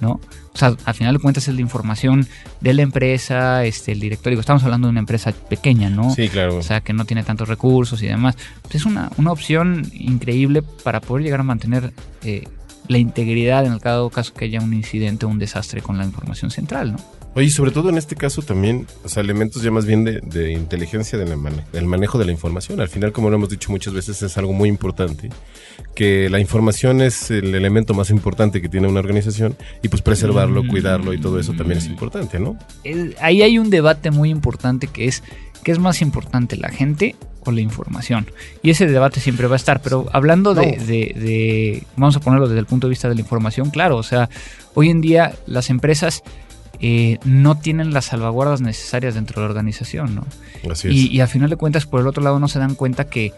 [0.00, 0.20] ¿no?
[0.60, 2.26] Sea, al final de cuentas es la información
[2.60, 4.32] de la empresa, este, el directorio.
[4.32, 6.14] Digo, Estamos hablando de una empresa pequeña, ¿no?
[6.14, 6.56] Sí, claro.
[6.56, 8.36] O sea, que no tiene tantos recursos y demás.
[8.62, 11.92] Pues es una, una opción increíble para poder llegar a mantener
[12.24, 12.46] eh,
[12.88, 16.50] la integridad en el caso que haya un incidente o un desastre con la información
[16.50, 17.19] central, ¿no?
[17.34, 20.20] Oye, y sobre todo en este caso también, o sea, elementos ya más bien de,
[20.20, 22.80] de inteligencia del mane- del manejo de la información.
[22.80, 25.30] Al final, como lo hemos dicho muchas veces, es algo muy importante,
[25.94, 30.64] que la información es el elemento más importante que tiene una organización y pues preservarlo,
[30.64, 30.68] Mm.
[30.68, 32.58] cuidarlo y todo eso también es importante, ¿no?
[33.20, 35.22] Ahí hay un debate muy importante que es
[35.62, 37.14] ¿qué es más importante, la gente
[37.44, 38.26] o la información?
[38.62, 40.84] Y ese debate siempre va a estar, pero hablando de, No.
[40.84, 44.02] de- de- vamos a ponerlo desde el punto de vista de la información, claro, o
[44.02, 44.28] sea,
[44.74, 46.22] hoy en día las empresas
[46.80, 50.24] eh, no tienen las salvaguardas necesarias dentro de la organización, ¿no?
[50.70, 50.94] Así es.
[50.94, 53.32] Y, y al final de cuentas, por el otro lado, no se dan cuenta que,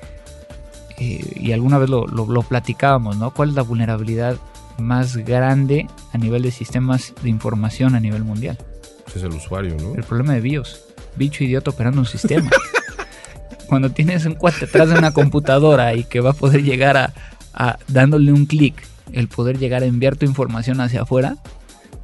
[0.99, 3.31] eh, y alguna vez lo, lo- lo platicábamos, ¿no?
[3.33, 4.37] ¿Cuál es la vulnerabilidad
[4.79, 8.59] más grande a nivel de sistemas de información a nivel mundial?
[9.05, 9.95] Pues es el usuario, ¿no?
[9.95, 10.81] El problema de BIOS.
[11.17, 12.49] Bicho idiota operando un sistema.
[13.67, 17.13] Cuando tienes un cuate atrás de una computadora y que va a poder llegar a,
[17.55, 18.75] a- dándole un clic,
[19.13, 21.37] el poder llegar a enviar tu información hacia afuera,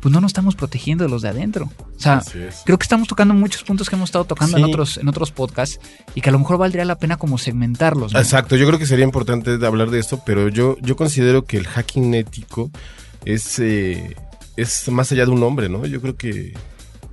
[0.01, 1.71] pues no nos estamos protegiendo de los de adentro.
[1.97, 2.23] O sea,
[2.65, 5.81] creo que estamos tocando muchos puntos que hemos estado tocando en otros en otros podcasts
[6.15, 8.13] y que a lo mejor valdría la pena como segmentarlos.
[8.13, 8.19] ¿no?
[8.19, 11.67] Exacto, yo creo que sería importante hablar de esto, pero yo, yo considero que el
[11.67, 12.71] hacking ético
[13.25, 14.17] es, eh,
[14.57, 15.85] es más allá de un nombre, ¿no?
[15.87, 16.55] Yo creo que...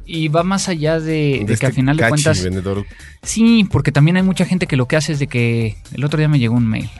[0.07, 2.85] Y va más allá de, de de que este al final de cuentas vendedor.
[3.23, 6.19] Sí, porque también hay mucha gente que lo que hace es de que el otro
[6.19, 6.91] día me llegó un mail.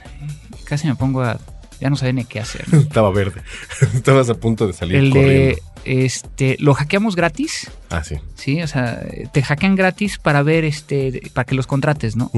[0.64, 1.38] Casi me pongo a
[1.80, 2.64] ya no sabía ni qué hacer.
[2.72, 3.42] Estaba verde.
[3.94, 5.32] Estabas a punto de salir El corriendo.
[5.34, 8.16] de este lo hackeamos gratis, Ah, sí.
[8.34, 9.00] sí, o sea,
[9.32, 12.30] te hackean gratis para ver este para que los contrates, ¿no?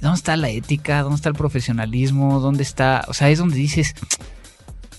[0.00, 1.02] ¿Dónde está la ética?
[1.02, 2.40] ¿Dónde está el profesionalismo?
[2.40, 3.04] ¿Dónde está?
[3.08, 3.94] O sea, es donde dices,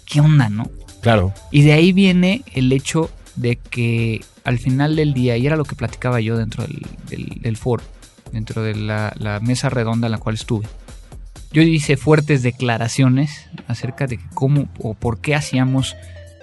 [0.06, 0.69] ¿qué onda, no?
[1.02, 1.34] Claro.
[1.52, 5.65] Y de ahí viene el hecho de que al final del día, y era lo
[5.65, 7.84] que platicaba yo dentro del, del- del foro,
[8.32, 10.67] dentro de la, la mesa redonda en la cual estuve,
[11.54, 15.96] yo hice fuertes declaraciones acerca de cómo o por qué hacíamos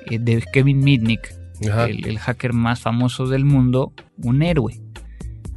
[0.07, 4.81] eh, de Kevin Mitnick, el hacker más famoso del mundo, un héroe.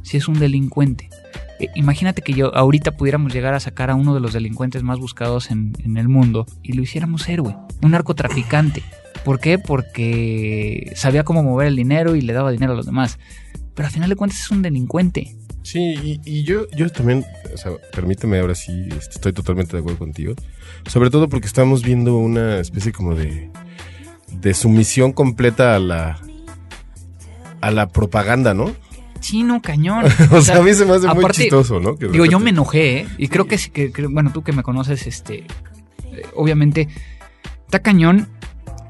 [0.02, 1.08] Si es un delincuente.
[1.60, 4.98] Eh, imagínate que yo ahorita pudiéramos llegar a sacar a uno de los delincuentes más
[4.98, 8.82] buscados en, en el mundo y lo hiciéramos héroe, un narcotraficante.
[9.24, 9.58] ¿Por qué?
[9.58, 13.18] Porque sabía cómo mover el dinero y le daba dinero a los demás.
[13.74, 15.36] Pero al final de cuentas es un delincuente.
[15.64, 19.78] Sí, y, y yo, yo también, o sea, permíteme ahora sí, este, estoy totalmente de
[19.80, 20.34] acuerdo contigo.
[20.86, 23.50] Sobre todo porque estamos viendo una especie como de,
[24.30, 26.20] de sumisión completa a la,
[27.62, 28.72] a la propaganda, ¿no?
[29.20, 30.04] Chino, cañón.
[30.32, 31.96] O sea, a mí se me hace muy chistoso, ¿no?
[31.96, 33.06] Que Digo, yo me enojé, ¿eh?
[33.16, 35.46] Y creo que, sí, que, que- bueno, tú que me conoces, este,
[36.12, 36.88] eh, obviamente,
[37.64, 38.28] está cañón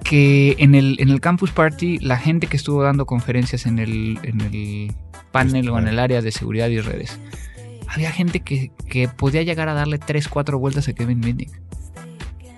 [0.03, 4.19] que en el, en el Campus Party la gente que estuvo dando conferencias en el,
[4.25, 4.93] en el
[5.35, 7.19] panel o en el área de seguridad y redes,
[7.89, 11.51] había gente que, que podía llegar a darle 3, 4 vueltas a Kevin Mitnick.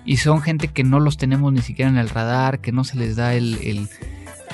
[0.04, 2.96] Y son gente que no los tenemos ni siquiera en el radar, que no se
[2.96, 3.88] les da el, el-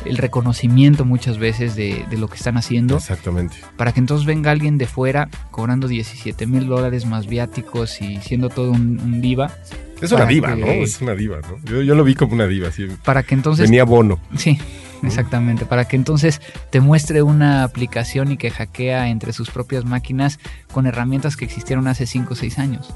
[0.04, 3.54] el reconocimiento muchas veces de, de lo que están haciendo Exactamente.
[3.76, 8.48] para que entonces venga alguien de fuera cobrando 17 mil dólares más viáticos y siendo
[8.48, 9.52] todo un, un diva,
[10.00, 10.66] Es una diva, que- ¿no?
[10.66, 11.56] Es una diva, ¿no?
[11.70, 12.88] Yo, yo lo vi como una diva, así.
[13.04, 13.68] para que entonces...
[13.70, 14.18] Venía bono.
[14.36, 14.58] Sí,
[15.02, 20.38] exactamente, para que entonces te muestre una aplicación y que hackea entre sus propias máquinas
[20.72, 22.94] con herramientas que existieron hace 5 o 6 años.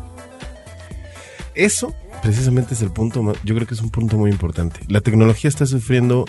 [1.54, 4.80] Eso precisamente es el punto, yo creo que es un punto muy importante.
[4.88, 6.26] La tecnología está sufriendo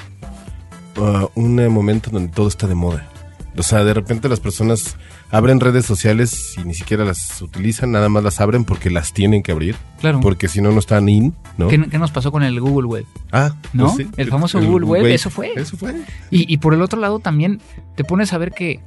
[0.97, 3.09] uh, un momento donde todo está de moda.
[3.57, 4.95] O sea, de repente las personas
[5.29, 9.43] abren redes sociales y ni siquiera las utilizan, nada más las abren porque las tienen
[9.43, 10.19] que abrir, Claro.
[10.21, 11.67] porque si no, no están in, ¿no?
[11.67, 13.05] ¿Qué, qué nos pasó con el Google Web?
[13.31, 13.85] Ah, ¿No?
[13.93, 15.51] pues sí, El famoso Google Web, eso fue.
[15.55, 15.93] Eso fue.
[16.31, 17.59] Y, y por el otro lado también
[17.95, 18.79] te pones a ver que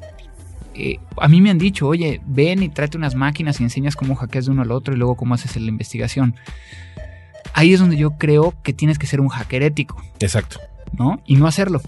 [0.75, 4.15] eh, a mí me han dicho, oye, ven y tráete unas máquinas y enseñas cómo
[4.15, 6.37] hackeas de uno al otro y luego cómo haces la investigación.
[7.53, 10.59] Ahí es donde yo creo que tienes que ser un hacker ético, Exacto.
[10.97, 11.21] ¿no?
[11.27, 11.83] Y no hacerlo.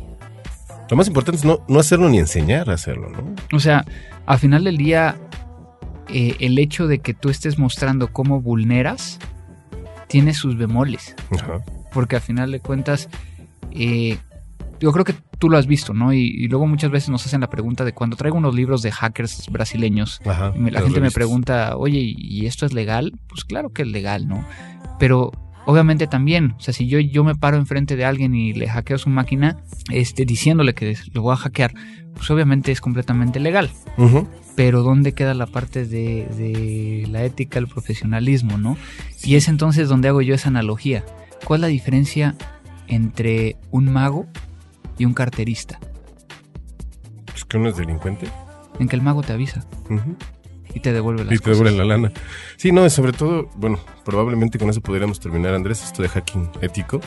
[0.91, 3.35] Lo más importante es no, no hacerlo ni enseñar a hacerlo, ¿no?
[3.57, 3.85] O sea,
[4.27, 5.17] al final del día,
[6.09, 9.19] eh, el hecho de que tú estés mostrando cómo vulneras
[10.09, 11.15] tiene sus bemoles.
[11.31, 11.61] Ajá.
[11.93, 13.09] Porque al final de cuentas,
[13.73, 14.19] eh,
[14.81, 16.13] yo creo que tú lo has visto, ¿no?
[16.13, 18.93] Y, y luego muchas veces nos hacen la pregunta de cuando traigo unos libros de
[18.93, 20.53] hackers brasileños, Ajá.
[20.55, 23.13] y me- la gente me pregunta, oye, ¿y esto es legal?
[23.29, 24.45] Pues claro que es legal, ¿no?
[24.99, 25.33] Pero
[25.67, 28.99] obviamente también, o sea, si yo, yo me paro enfrente de alguien y le hackeo
[28.99, 29.59] su máquina,
[29.91, 31.75] este, diciéndole que lo voy a hackear,
[32.15, 33.71] pues obviamente es completamente legal.
[34.55, 38.77] Pero ¿dónde queda la parte de, de, la ética, el profesionalismo, no?
[39.23, 41.05] Y es entonces donde hago yo esa analogía.
[41.45, 42.37] ¿Cuál es la diferencia
[42.87, 44.27] entre un mago
[44.99, 45.81] y un carterista?
[47.35, 48.29] ¿Es que uno es delincuente?
[48.79, 49.65] En que el mago te avisa.
[50.75, 52.13] Y te devuelve las Y te devuelve la lana.
[52.57, 57.01] Sí, no, sobre todo, bueno, probablemente con eso podríamos terminar, Andrés, esto de hacking ético.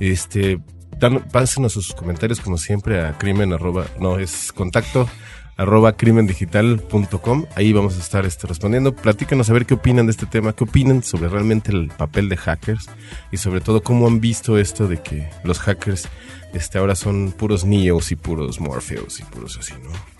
[0.00, 0.60] Este,
[0.98, 5.08] dan, pásenos sus comentarios como siempre a crimen arroba, no, es contacto
[5.56, 7.46] arroba crimendigital.com.
[7.54, 8.94] Ahí vamos a estar este, respondiendo.
[8.94, 12.36] Platícanos a ver qué opinan de este tema, qué opinan sobre realmente el papel de
[12.36, 12.90] hackers
[13.30, 16.08] y sobre todo cómo han visto esto de que los hackers
[16.52, 20.13] este, ahora son puros Neos y puros Morpheus y puros así, ¿no?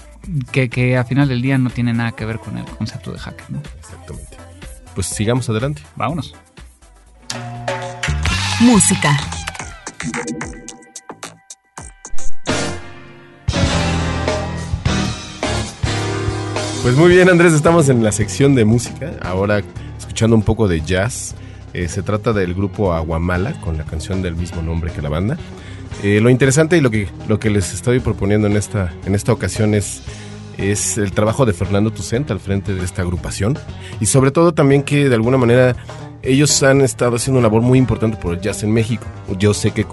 [0.52, 3.18] Que, que a final del día no tiene nada que ver con el concepto de
[3.18, 3.60] hacker, ¿no?
[3.78, 4.36] Exactamente.
[4.94, 5.82] Pues sigamos adelante.
[5.96, 6.34] Vámonos.
[8.60, 9.10] Música.
[16.82, 19.12] Pues muy bien, Andrés, estamos en la sección de música.
[19.22, 19.62] Ahora
[19.98, 21.34] escuchando un poco de jazz.
[21.72, 25.36] Eh, se trata del grupo Aguamala, con la canción del mismo nombre que la banda.
[26.04, 29.32] Eh, lo interesante y lo que, lo que les estoy proponiendo en esta, en esta
[29.32, 30.02] ocasión es,
[30.58, 33.58] es el trabajo de Fernando Tucent al frente de esta agrupación.
[34.00, 35.74] Y sobre todo también que de alguna manera
[36.20, 39.06] ellos han estado haciendo una labor muy importante por el jazz en México.
[39.38, 39.86] Yo sé que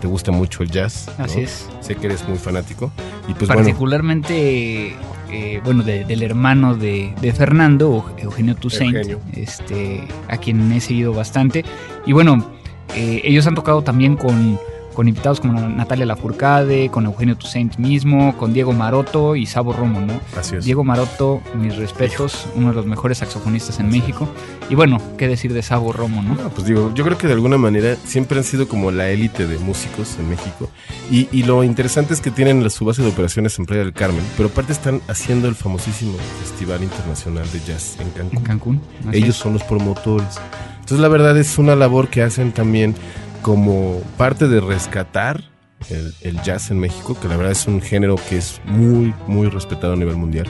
[0.00, 1.10] te gusta mucho el jazz.
[1.18, 1.68] Así es.
[1.82, 2.90] Sé que eres muy fanático.
[3.28, 4.96] Y pues Particularmente,
[5.30, 8.96] eh, bueno, del hermano de, de, Fernando, Eugenio Toussaint,
[9.34, 11.62] Este, a quien he seguido bastante.
[12.06, 12.52] Y bueno,
[12.94, 14.58] eh, ellos han tocado también con
[14.98, 20.00] con invitados como Natalia Lafourcade, con Eugenio Toussaint mismo, con Diego Maroto y Sabo Romo,
[20.00, 20.20] ¿no?
[20.36, 20.64] Así es.
[20.64, 24.28] Diego Maroto, mis respetos, uno de los mejores saxofonistas en México.
[24.68, 26.34] Y bueno, qué decir de Sabo Romo, ¿no?
[26.50, 29.56] pues digo, yo creo que de alguna manera siempre han sido como la élite de
[29.58, 30.68] músicos en México.
[31.12, 34.24] Y, y, lo interesante es que tienen su base de operaciones en Playa del Carmen,
[34.36, 38.38] pero aparte están haciendo el famosísimo Festival Internacional de Jazz en Cancún.
[38.38, 38.80] En Cancún.
[39.12, 40.40] Ellos son los promotores.
[40.88, 42.94] Entonces la verdad es una labor que hacen también
[43.48, 45.42] como parte de rescatar
[45.88, 49.94] el, jazz en México, que la verdad es un género que es muy, muy respetado
[49.94, 50.46] a nivel mundial.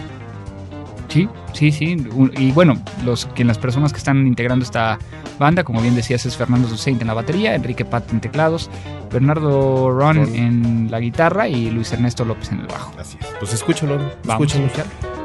[1.07, 1.97] Sí, sí, sí.
[2.37, 4.99] Y bueno, los, que las personas que están integrando esta
[5.39, 8.69] banda, como bien decías, es Fernando Suseint en la batería, Enrique Pat en teclados,
[9.13, 12.99] Bernardo Ron, en la guitarra y Luis Ernesto López en el bajo.
[12.99, 13.29] Así es.
[13.39, 14.69] Pues escúchalo, Vamos escúchalo.
[14.73, 15.18] Crimen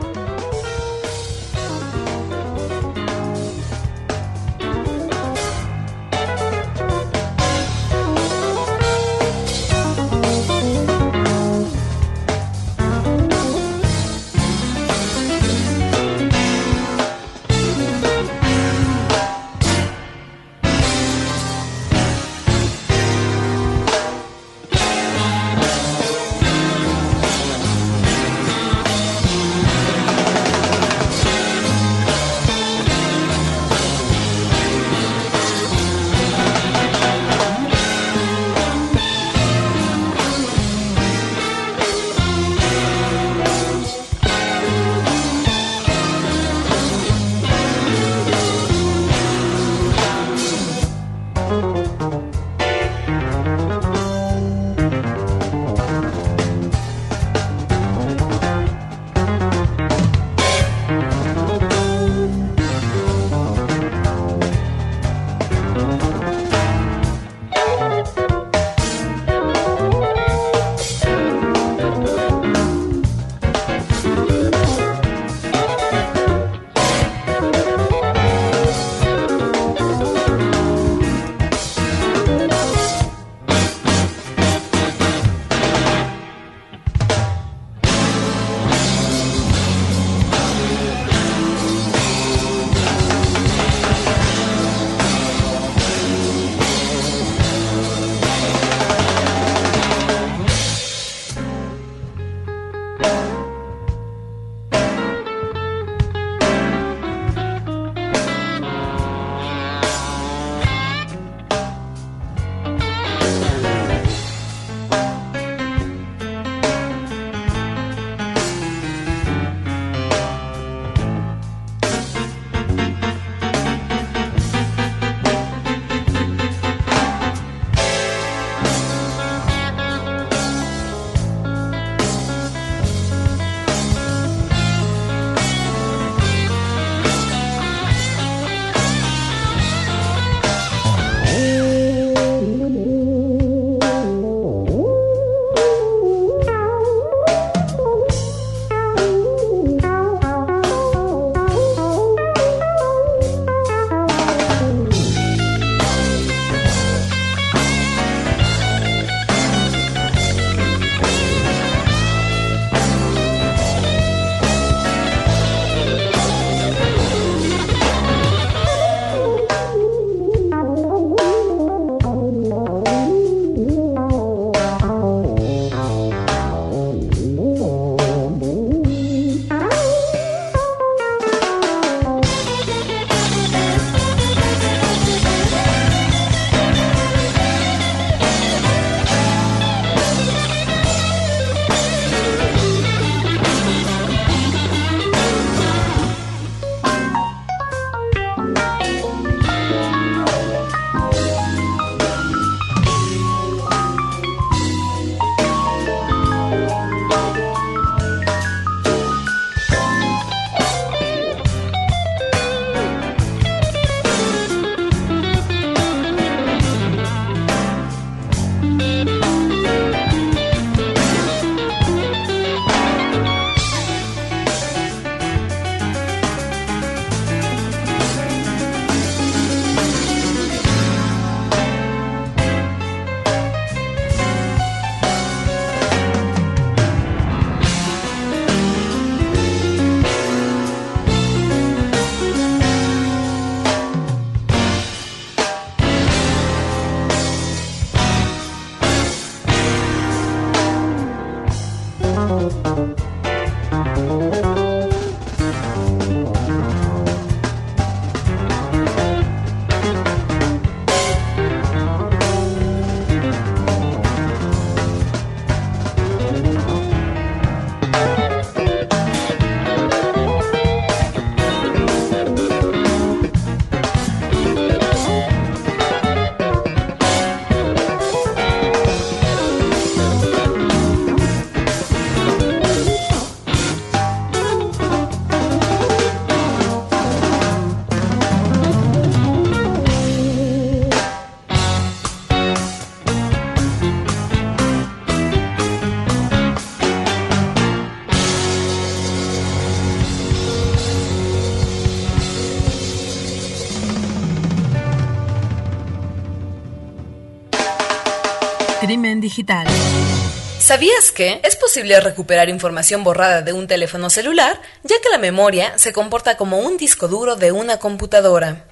[310.64, 315.78] ¿Sabías que es posible recuperar información borrada de un teléfono celular, ya que la memoria
[315.78, 318.64] se comporta como un disco duro de una computadora?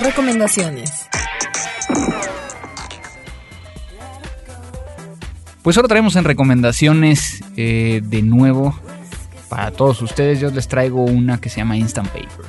[0.00, 0.92] Recomendaciones.
[5.62, 8.78] Pues ahora traemos en recomendaciones eh, de nuevo
[9.48, 10.38] para todos ustedes.
[10.38, 12.46] Yo les traigo una que se llama Instant Paper.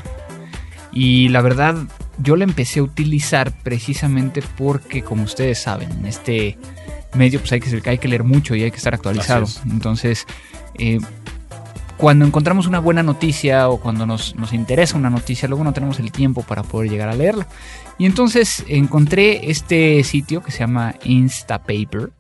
[0.92, 1.76] Y la verdad,
[2.18, 6.58] yo la empecé a utilizar precisamente porque, como ustedes saben, en este
[7.14, 9.46] medio pues hay que, hay que leer mucho y hay que estar actualizado.
[9.70, 10.26] Entonces,
[10.76, 11.00] eh,
[11.98, 16.00] cuando encontramos una buena noticia o cuando nos, nos, interesa una noticia, luego no tenemos
[16.00, 17.48] el tiempo para poder llegar a leerla.
[17.98, 22.12] Y entonces encontré este sitio que se llama Instapaper.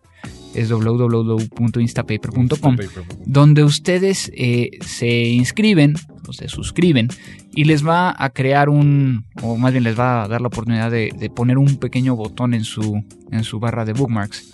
[0.56, 2.78] Es www.instapaper.com,
[3.26, 5.94] donde ustedes eh, se inscriben
[6.28, 7.08] o se suscriben
[7.52, 10.92] y les va a crear un, o más bien les va a dar la oportunidad
[10.92, 14.52] de, de poner un pequeño botón en su, en su barra de bookmarks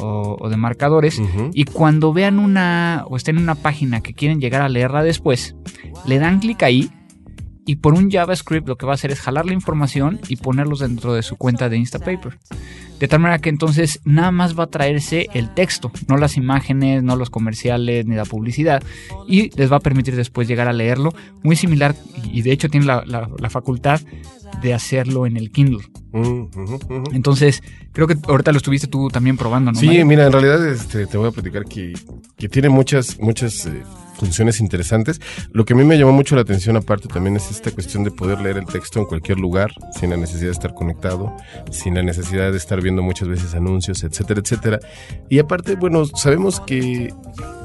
[0.00, 1.20] o, o de marcadores.
[1.52, 5.56] Y cuando vean una o estén en una página que quieren llegar a leerla después,
[6.06, 6.90] le dan clic ahí
[7.66, 10.80] y por un JavaScript lo que va a hacer es jalar la información y ponerlos
[10.80, 12.38] dentro de su cuenta de Instapaper.
[12.98, 17.02] De tal manera que entonces nada más va a traerse el texto, no las imágenes,
[17.02, 18.82] no los comerciales ni la publicidad.
[19.26, 21.12] Y les va a permitir después llegar a leerlo.
[21.42, 21.96] Muy similar,
[22.32, 24.00] y de hecho tiene la, la- la facultad
[24.60, 25.84] de hacerlo en el Kindle.
[27.12, 29.78] Entonces, creo que ahorita lo estuviste tú también probando, ¿no?
[29.80, 30.06] Sí, Mario?
[30.06, 31.92] mira, en realidad este, te voy a platicar que,
[32.36, 33.82] que tiene muchas, muchas eh,
[34.22, 35.20] funciones interesantes.
[35.50, 38.12] Lo que a mí me llamó mucho la atención aparte también es esta cuestión de
[38.12, 41.34] poder leer el texto en cualquier lugar, sin la necesidad de estar conectado,
[41.72, 44.78] sin la necesidad de estar viendo muchas veces anuncios, etcétera, etcétera.
[45.28, 47.12] Y aparte, bueno, sabemos que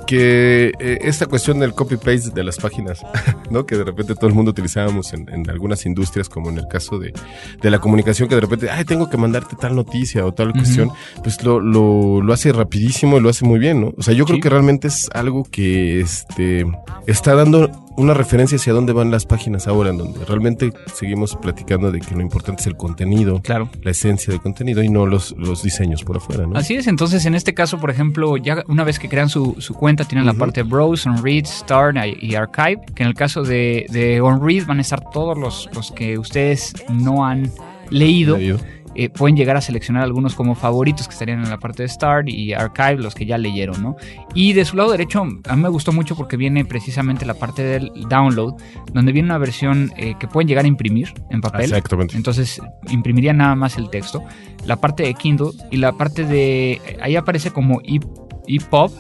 [0.08, 3.06] que eh, esta cuestión del copy-paste de las páginas,
[3.52, 3.66] ¿no?
[3.66, 6.98] Que de repente todo el mundo utilizábamos en, en algunas industrias, como en el caso
[6.98, 7.14] de,
[7.62, 10.90] de la comunicación, que de repente, ay, tengo que mandarte tal noticia o tal cuestión,
[11.22, 13.94] pues lo, lo, lo hace rapidísimo y lo hace muy bien, ¿no?
[13.98, 16.66] O sea, yo creo que realmente es algo que este,
[17.06, 21.92] está dando una referencia hacia dónde van las páginas ahora, en donde realmente seguimos platicando
[21.92, 23.70] de que lo importante es el contenido, Claro.
[23.82, 26.58] la esencia del contenido y no los, los diseños por afuera, ¿no?
[26.58, 29.74] Así es, entonces en este caso, por ejemplo, ya una vez que crean su, su
[29.74, 34.22] cuenta, tienen la parte Browse, OnRead, Start y Archive, que en el caso de, de
[34.22, 37.52] OnRead van a estar todos los, los que ustedes no han
[37.90, 38.38] leído.
[38.38, 38.60] Leído.
[39.00, 42.28] Eh, pueden llegar a seleccionar algunos como favoritos que estarían en la parte de Start
[42.30, 43.96] y Archive, los que ya leyeron, ¿no?
[44.34, 47.62] Y de su lado derecho, a mí me gustó mucho porque viene precisamente la parte
[47.62, 48.56] del download,
[48.94, 51.66] donde viene una versión eh, que pueden llegar a imprimir en papel.
[51.66, 52.18] Exactamente.
[52.18, 54.24] Entonces imprimiría nada más el texto.
[54.66, 56.82] La parte de Kindle y la parte de...
[57.00, 58.00] Ahí aparece como e-
[58.48, 58.92] EPUB,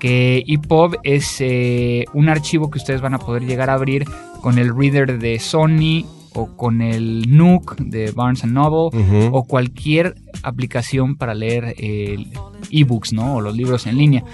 [0.00, 4.06] que EPUB es eh, un archivo que ustedes van a poder llegar a abrir
[4.40, 6.04] con el reader de Sony
[6.34, 8.90] o con el Nook de Barnes Noble
[9.32, 12.26] o cualquier aplicación para leer eh,
[12.70, 13.36] ebooks, ¿no?
[13.36, 14.24] O los libros en línea.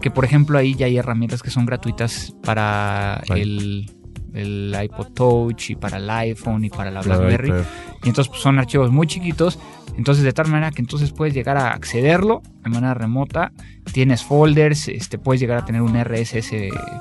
[0.00, 3.42] Que por ejemplo ahí ya hay herramientas que son gratuitas para Right.
[3.42, 3.90] el,
[4.34, 7.48] el iPod Touch y para el iPhone y para la BlackBerry.
[7.48, 7.64] claro.
[8.02, 9.58] Y entonces pues, son archivos muy chiquitos.
[9.96, 13.52] Entonces de tal manera que entonces puedes llegar a accederlo de manera remota.
[13.92, 16.50] Tienes folders, este, puedes llegar a tener un RSS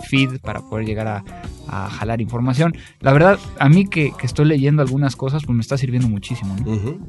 [0.07, 1.23] feed para poder llegar a,
[1.67, 2.73] a jalar información.
[2.99, 6.55] La verdad, a mí que, que estoy leyendo algunas cosas, pues me está sirviendo muchísimo.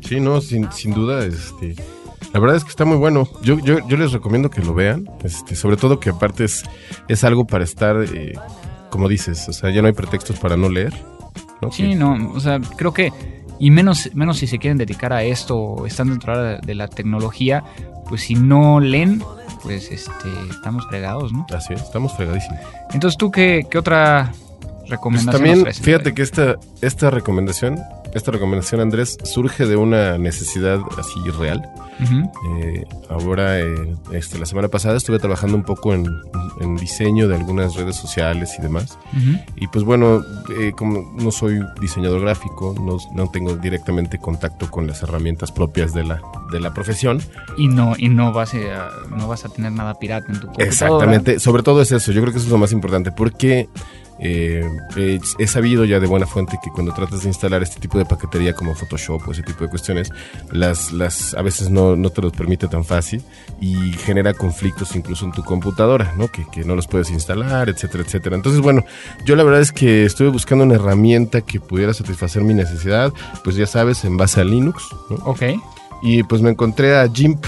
[0.01, 1.75] Sí, no, sin, sin duda, este,
[2.33, 3.29] la verdad es que está muy bueno.
[3.43, 6.64] Yo, yo, yo les recomiendo que lo vean, este, sobre todo que aparte es,
[7.09, 8.35] es algo para estar, eh,
[8.95, 10.95] como dices, o sea, ya no hay pretextos para no leer.
[11.61, 11.72] ¿no?
[11.72, 13.12] Sí, no, o sea, creo que,
[13.59, 17.64] y menos, menos si se quieren dedicar a esto o están dentro de, la tecnología,
[18.09, 19.20] pues si no leen,
[19.64, 21.45] pues este, estamos fregados, ¿no?
[21.53, 22.61] Así es, estamos fregadísimos.
[22.92, 27.80] Entonces, ¿tú qué, qué otra Pues recomendación nos también, fíjate que esta, esta recomendación,
[28.14, 31.62] esta recomendación, Andrés, surge de una necesidad así real.
[32.00, 36.06] Eh, ahora, eh, este, la semana pasada estuve trabajando un poco en,
[36.60, 38.98] en diseño de algunas redes sociales y demás.
[39.56, 40.22] Y pues bueno,
[40.58, 45.92] eh, como no soy diseñador gráfico, no, no tengo directamente contacto con las herramientas propias
[45.92, 47.20] de la, de la profesión.
[47.56, 50.68] Y no, y no vas a, no vas a tener nada pirata en tu computadora.
[50.68, 53.68] Exactamente, sobre todo es eso, yo creo que eso es lo más importante, porque
[54.20, 54.64] eh,
[54.96, 58.04] eh, he sabido ya de buena fuente que cuando tratas de instalar este tipo de
[58.04, 60.10] paquetería como Photoshop o ese tipo de cuestiones,
[60.52, 63.22] las, las a veces no, no te los permite tan fácil
[63.60, 66.28] y genera conflictos incluso en tu computadora, ¿no?
[66.28, 68.36] Que, que no los puedes instalar, etcétera, etcétera.
[68.36, 68.84] Entonces, bueno,
[69.24, 73.12] yo la verdad es que estuve buscando una herramienta que pudiera satisfacer mi necesidad,
[73.42, 75.16] pues ya sabes, en base a Linux, ¿no?
[75.24, 75.42] Ok.
[76.02, 77.44] Y pues me encontré a GIMP,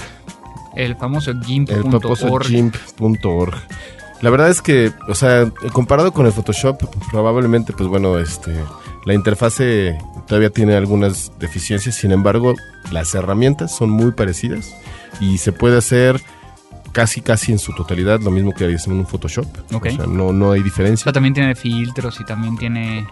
[0.74, 2.02] El famoso el gimp.org.
[2.02, 3.54] famoso gimp.org.
[4.22, 8.54] La verdad es que, o sea, comparado con el Photoshop, probablemente, pues bueno, este,
[9.04, 12.54] la interfase todavía tiene algunas deficiencias, sin embargo,
[12.90, 14.74] las herramientas son muy parecidas
[15.20, 16.20] y se puede hacer
[16.92, 19.46] casi casi en su totalidad lo mismo que en un Photoshop.
[19.74, 19.86] Ok.
[19.86, 21.04] O sea, no, no hay diferencia.
[21.04, 23.06] sea, también tiene filtros y también tiene...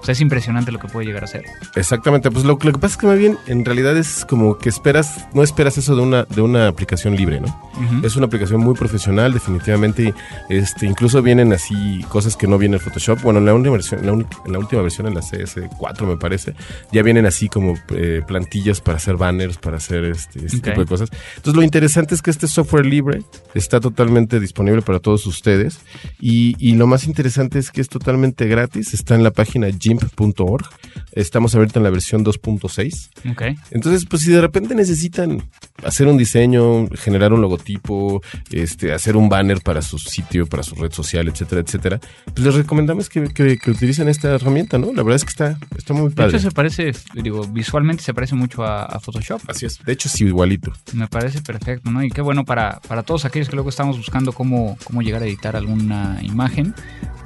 [0.00, 1.44] O sea, es impresionante lo que puede llegar a ser.
[1.76, 4.68] Exactamente, pues lo, lo que pasa es que más bien en realidad es como que
[4.68, 7.48] esperas, no esperas eso de una, de una aplicación libre, ¿no?
[7.74, 8.06] Ujú.
[8.06, 10.14] Es una aplicación muy profesional, definitivamente.
[10.48, 13.20] Este, incluso vienen así cosas que no viene en Photoshop.
[13.22, 14.12] Bueno, en la última versión, en la,
[14.46, 16.54] en la última versión, en la CS4 me parece,
[16.92, 20.64] ya vienen así como eh, plantillas para hacer banners, para hacer este, este Ok.
[20.64, 21.10] tipo de cosas.
[21.36, 23.22] Entonces lo interesante es que este software libre
[23.54, 25.78] está totalmente disponible para todos ustedes
[26.20, 28.94] y, y lo más interesante es que es totalmente gratis.
[28.94, 30.66] Está en la página gimp.org.
[31.12, 33.30] Estamos ahorita en la versión 2.6.
[33.32, 33.42] Ok.
[33.70, 35.42] Entonces, pues si de repente necesitan
[35.82, 38.20] hacer un diseño, generar un logotipo,
[38.50, 42.54] este, hacer un banner para su sitio, para su red social, etcétera, etcétera, pues les
[42.54, 44.88] recomendamos que, que- que utilicen esta herramienta, ¿no?
[44.92, 46.30] La verdad es que está, está muy De padre.
[46.36, 49.40] hecho, se parece, digo, visualmente se parece mucho a, a Photoshop.
[49.48, 49.78] Así es.
[49.84, 50.72] De hecho, sí, igualito.
[50.92, 52.02] Me parece perfecto, ¿no?
[52.04, 55.26] Y qué bueno para, para todos aquellos que luego estamos buscando cómo, cómo llegar a
[55.26, 56.74] editar alguna imagen.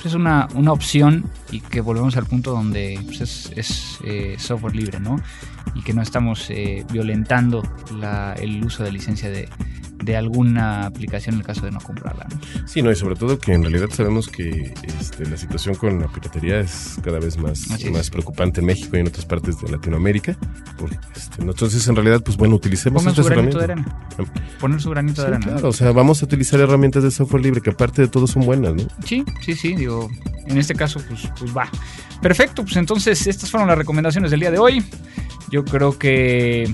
[0.05, 4.74] Es una, una opción y que volvemos al punto donde pues, es, es, eh, software
[4.74, 5.16] libre, ¿no?
[5.76, 7.62] Y que no estamos eh, violentando
[8.00, 9.48] la- el uso de licencia de,
[10.03, 12.66] de alguna aplicación en el caso de no comprarla, ¿no?
[12.66, 16.09] Sí, no, y sobre todo que en realidad sabemos que este, la situación con la
[16.09, 20.36] piratería es cada vez más, más preocupante en México y en otras partes de Latinoamérica.
[20.76, 23.94] Porque, este, entonces, en realidad, pues bueno, utilicemos Pongan su estas granito de herramientas.
[24.18, 24.59] arena.
[24.61, 25.46] Poner su granito de arena.
[25.46, 28.44] claro, o sea, vamos a utilizar herramientas de software libre que aparte de todo son
[28.44, 28.82] buenas, ¿no?
[29.05, 30.11] Sí, sí, sí, digo,
[30.46, 31.68] en este caso, pues, pues va.
[32.20, 34.84] Perfecto, pues entonces estas fueron las recomendaciones del día de hoy.
[35.50, 36.72] Yo creo que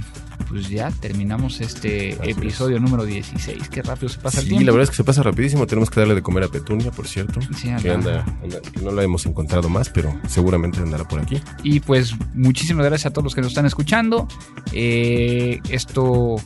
[0.49, 2.37] pues ya terminamos este Así es.
[2.39, 3.69] episodio número 16.
[3.69, 4.67] Qué rápido se pasa el Sí, tiempo.
[4.67, 5.67] la verdad es que se pasa rapidísimo.
[5.67, 7.41] Tenemos que darle de comer a Petunia, por cierto.
[7.57, 8.25] Sí, que anda.
[8.43, 11.41] anda, no la hemos encontrado más, pero seguramente andará por aquí.
[11.63, 14.27] Y pues muchísimas gracias a todos los que nos están escuchando.
[14.73, 16.37] Eh, esto,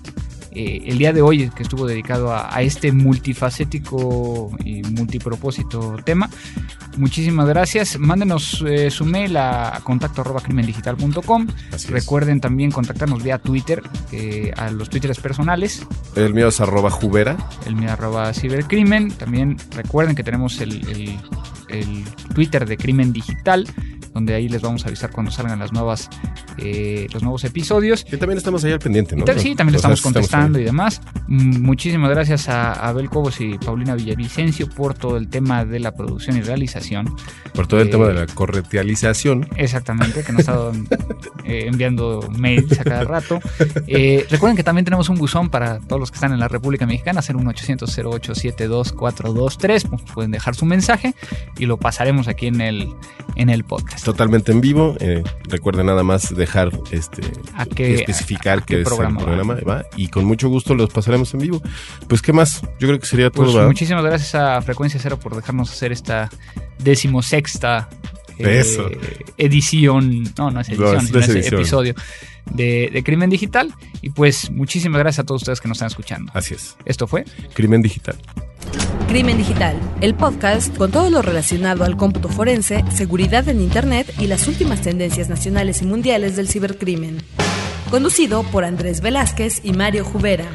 [0.54, 6.28] eh, el día de hoy que estuvo dedicado a, a este multifacético y multipropósito tema.
[6.96, 7.98] Muchísimas gracias.
[7.98, 11.46] Mándenos eh, su mail a contacto arroba crimendigital.com.
[11.88, 13.82] Recuerden también contactarnos vía Twitter,
[14.12, 15.86] eh, a los Twitters personales,
[16.16, 17.36] El mío es arroba jubera.
[17.66, 19.10] el mío arroba cibercrimen.
[19.12, 21.18] También recuerden que tenemos el, el-
[21.68, 23.66] el Twitter de Crimen Digital,
[24.12, 26.08] donde ahí les vamos a avisar cuando salgan las nuevas,
[26.58, 28.04] eh, los nuevos episodios.
[28.04, 29.24] Que también estamos ahí al pendiente, ¿no?
[29.24, 31.00] Y sí, también le O sea, estamos contestando y demás.
[31.28, 35.92] Mm, Muchísimas gracias a Abel Cobos y Paulina Villavicencio por todo el tema de la
[35.92, 37.14] producción y realización.
[37.54, 39.48] Por todo el Eh, tema de la corretialización.
[39.56, 40.72] Exactamente, que nos ha estado
[41.44, 43.40] eh, enviando mails a cada rato.
[43.86, 46.86] Eh, recuerden que también tenemos un buzón para todos los que están en la República
[46.86, 51.14] Mexicana, hacer un 800 0872 423 pues, Pueden dejar su mensaje
[51.58, 52.88] y lo pasaremos aquí en el,
[53.36, 54.01] en el podcast.
[54.04, 54.96] Totalmente en vivo.
[55.00, 57.22] eh, recuerden nada más dejar este
[57.56, 59.26] A que, especificar a- a qué que es programa el va.
[59.26, 61.62] programa va, y con mucho gusto los pasaremos en vivo.
[62.08, 63.44] Pues qué más, yo creo que sería todo.
[63.44, 63.68] Pues ¿verdad?
[63.68, 66.30] muchísimas gracias a Frecuencia Cero por dejarnos hacer esta
[66.78, 67.88] decimosexta
[68.38, 68.90] eh, Eso.
[69.38, 71.60] edición, no, no es No, edición, es- sino no es es edición.
[71.60, 71.94] episodio
[72.52, 73.74] de, de Crimen Digital.
[74.00, 76.32] Y pues muchísimas gracias a todos ustedes que nos están escuchando.
[76.34, 76.76] Así es.
[76.84, 77.24] Esto fue
[77.54, 78.16] Crimen digital.
[79.08, 84.26] Crimen Digital, el podcast con todo lo relacionado al cómputo forense, seguridad en Internet y
[84.26, 87.18] las últimas tendencias nacionales y mundiales del cibercrimen.
[87.90, 90.46] Conducido por Andrés Velázquez y Mario Jubera.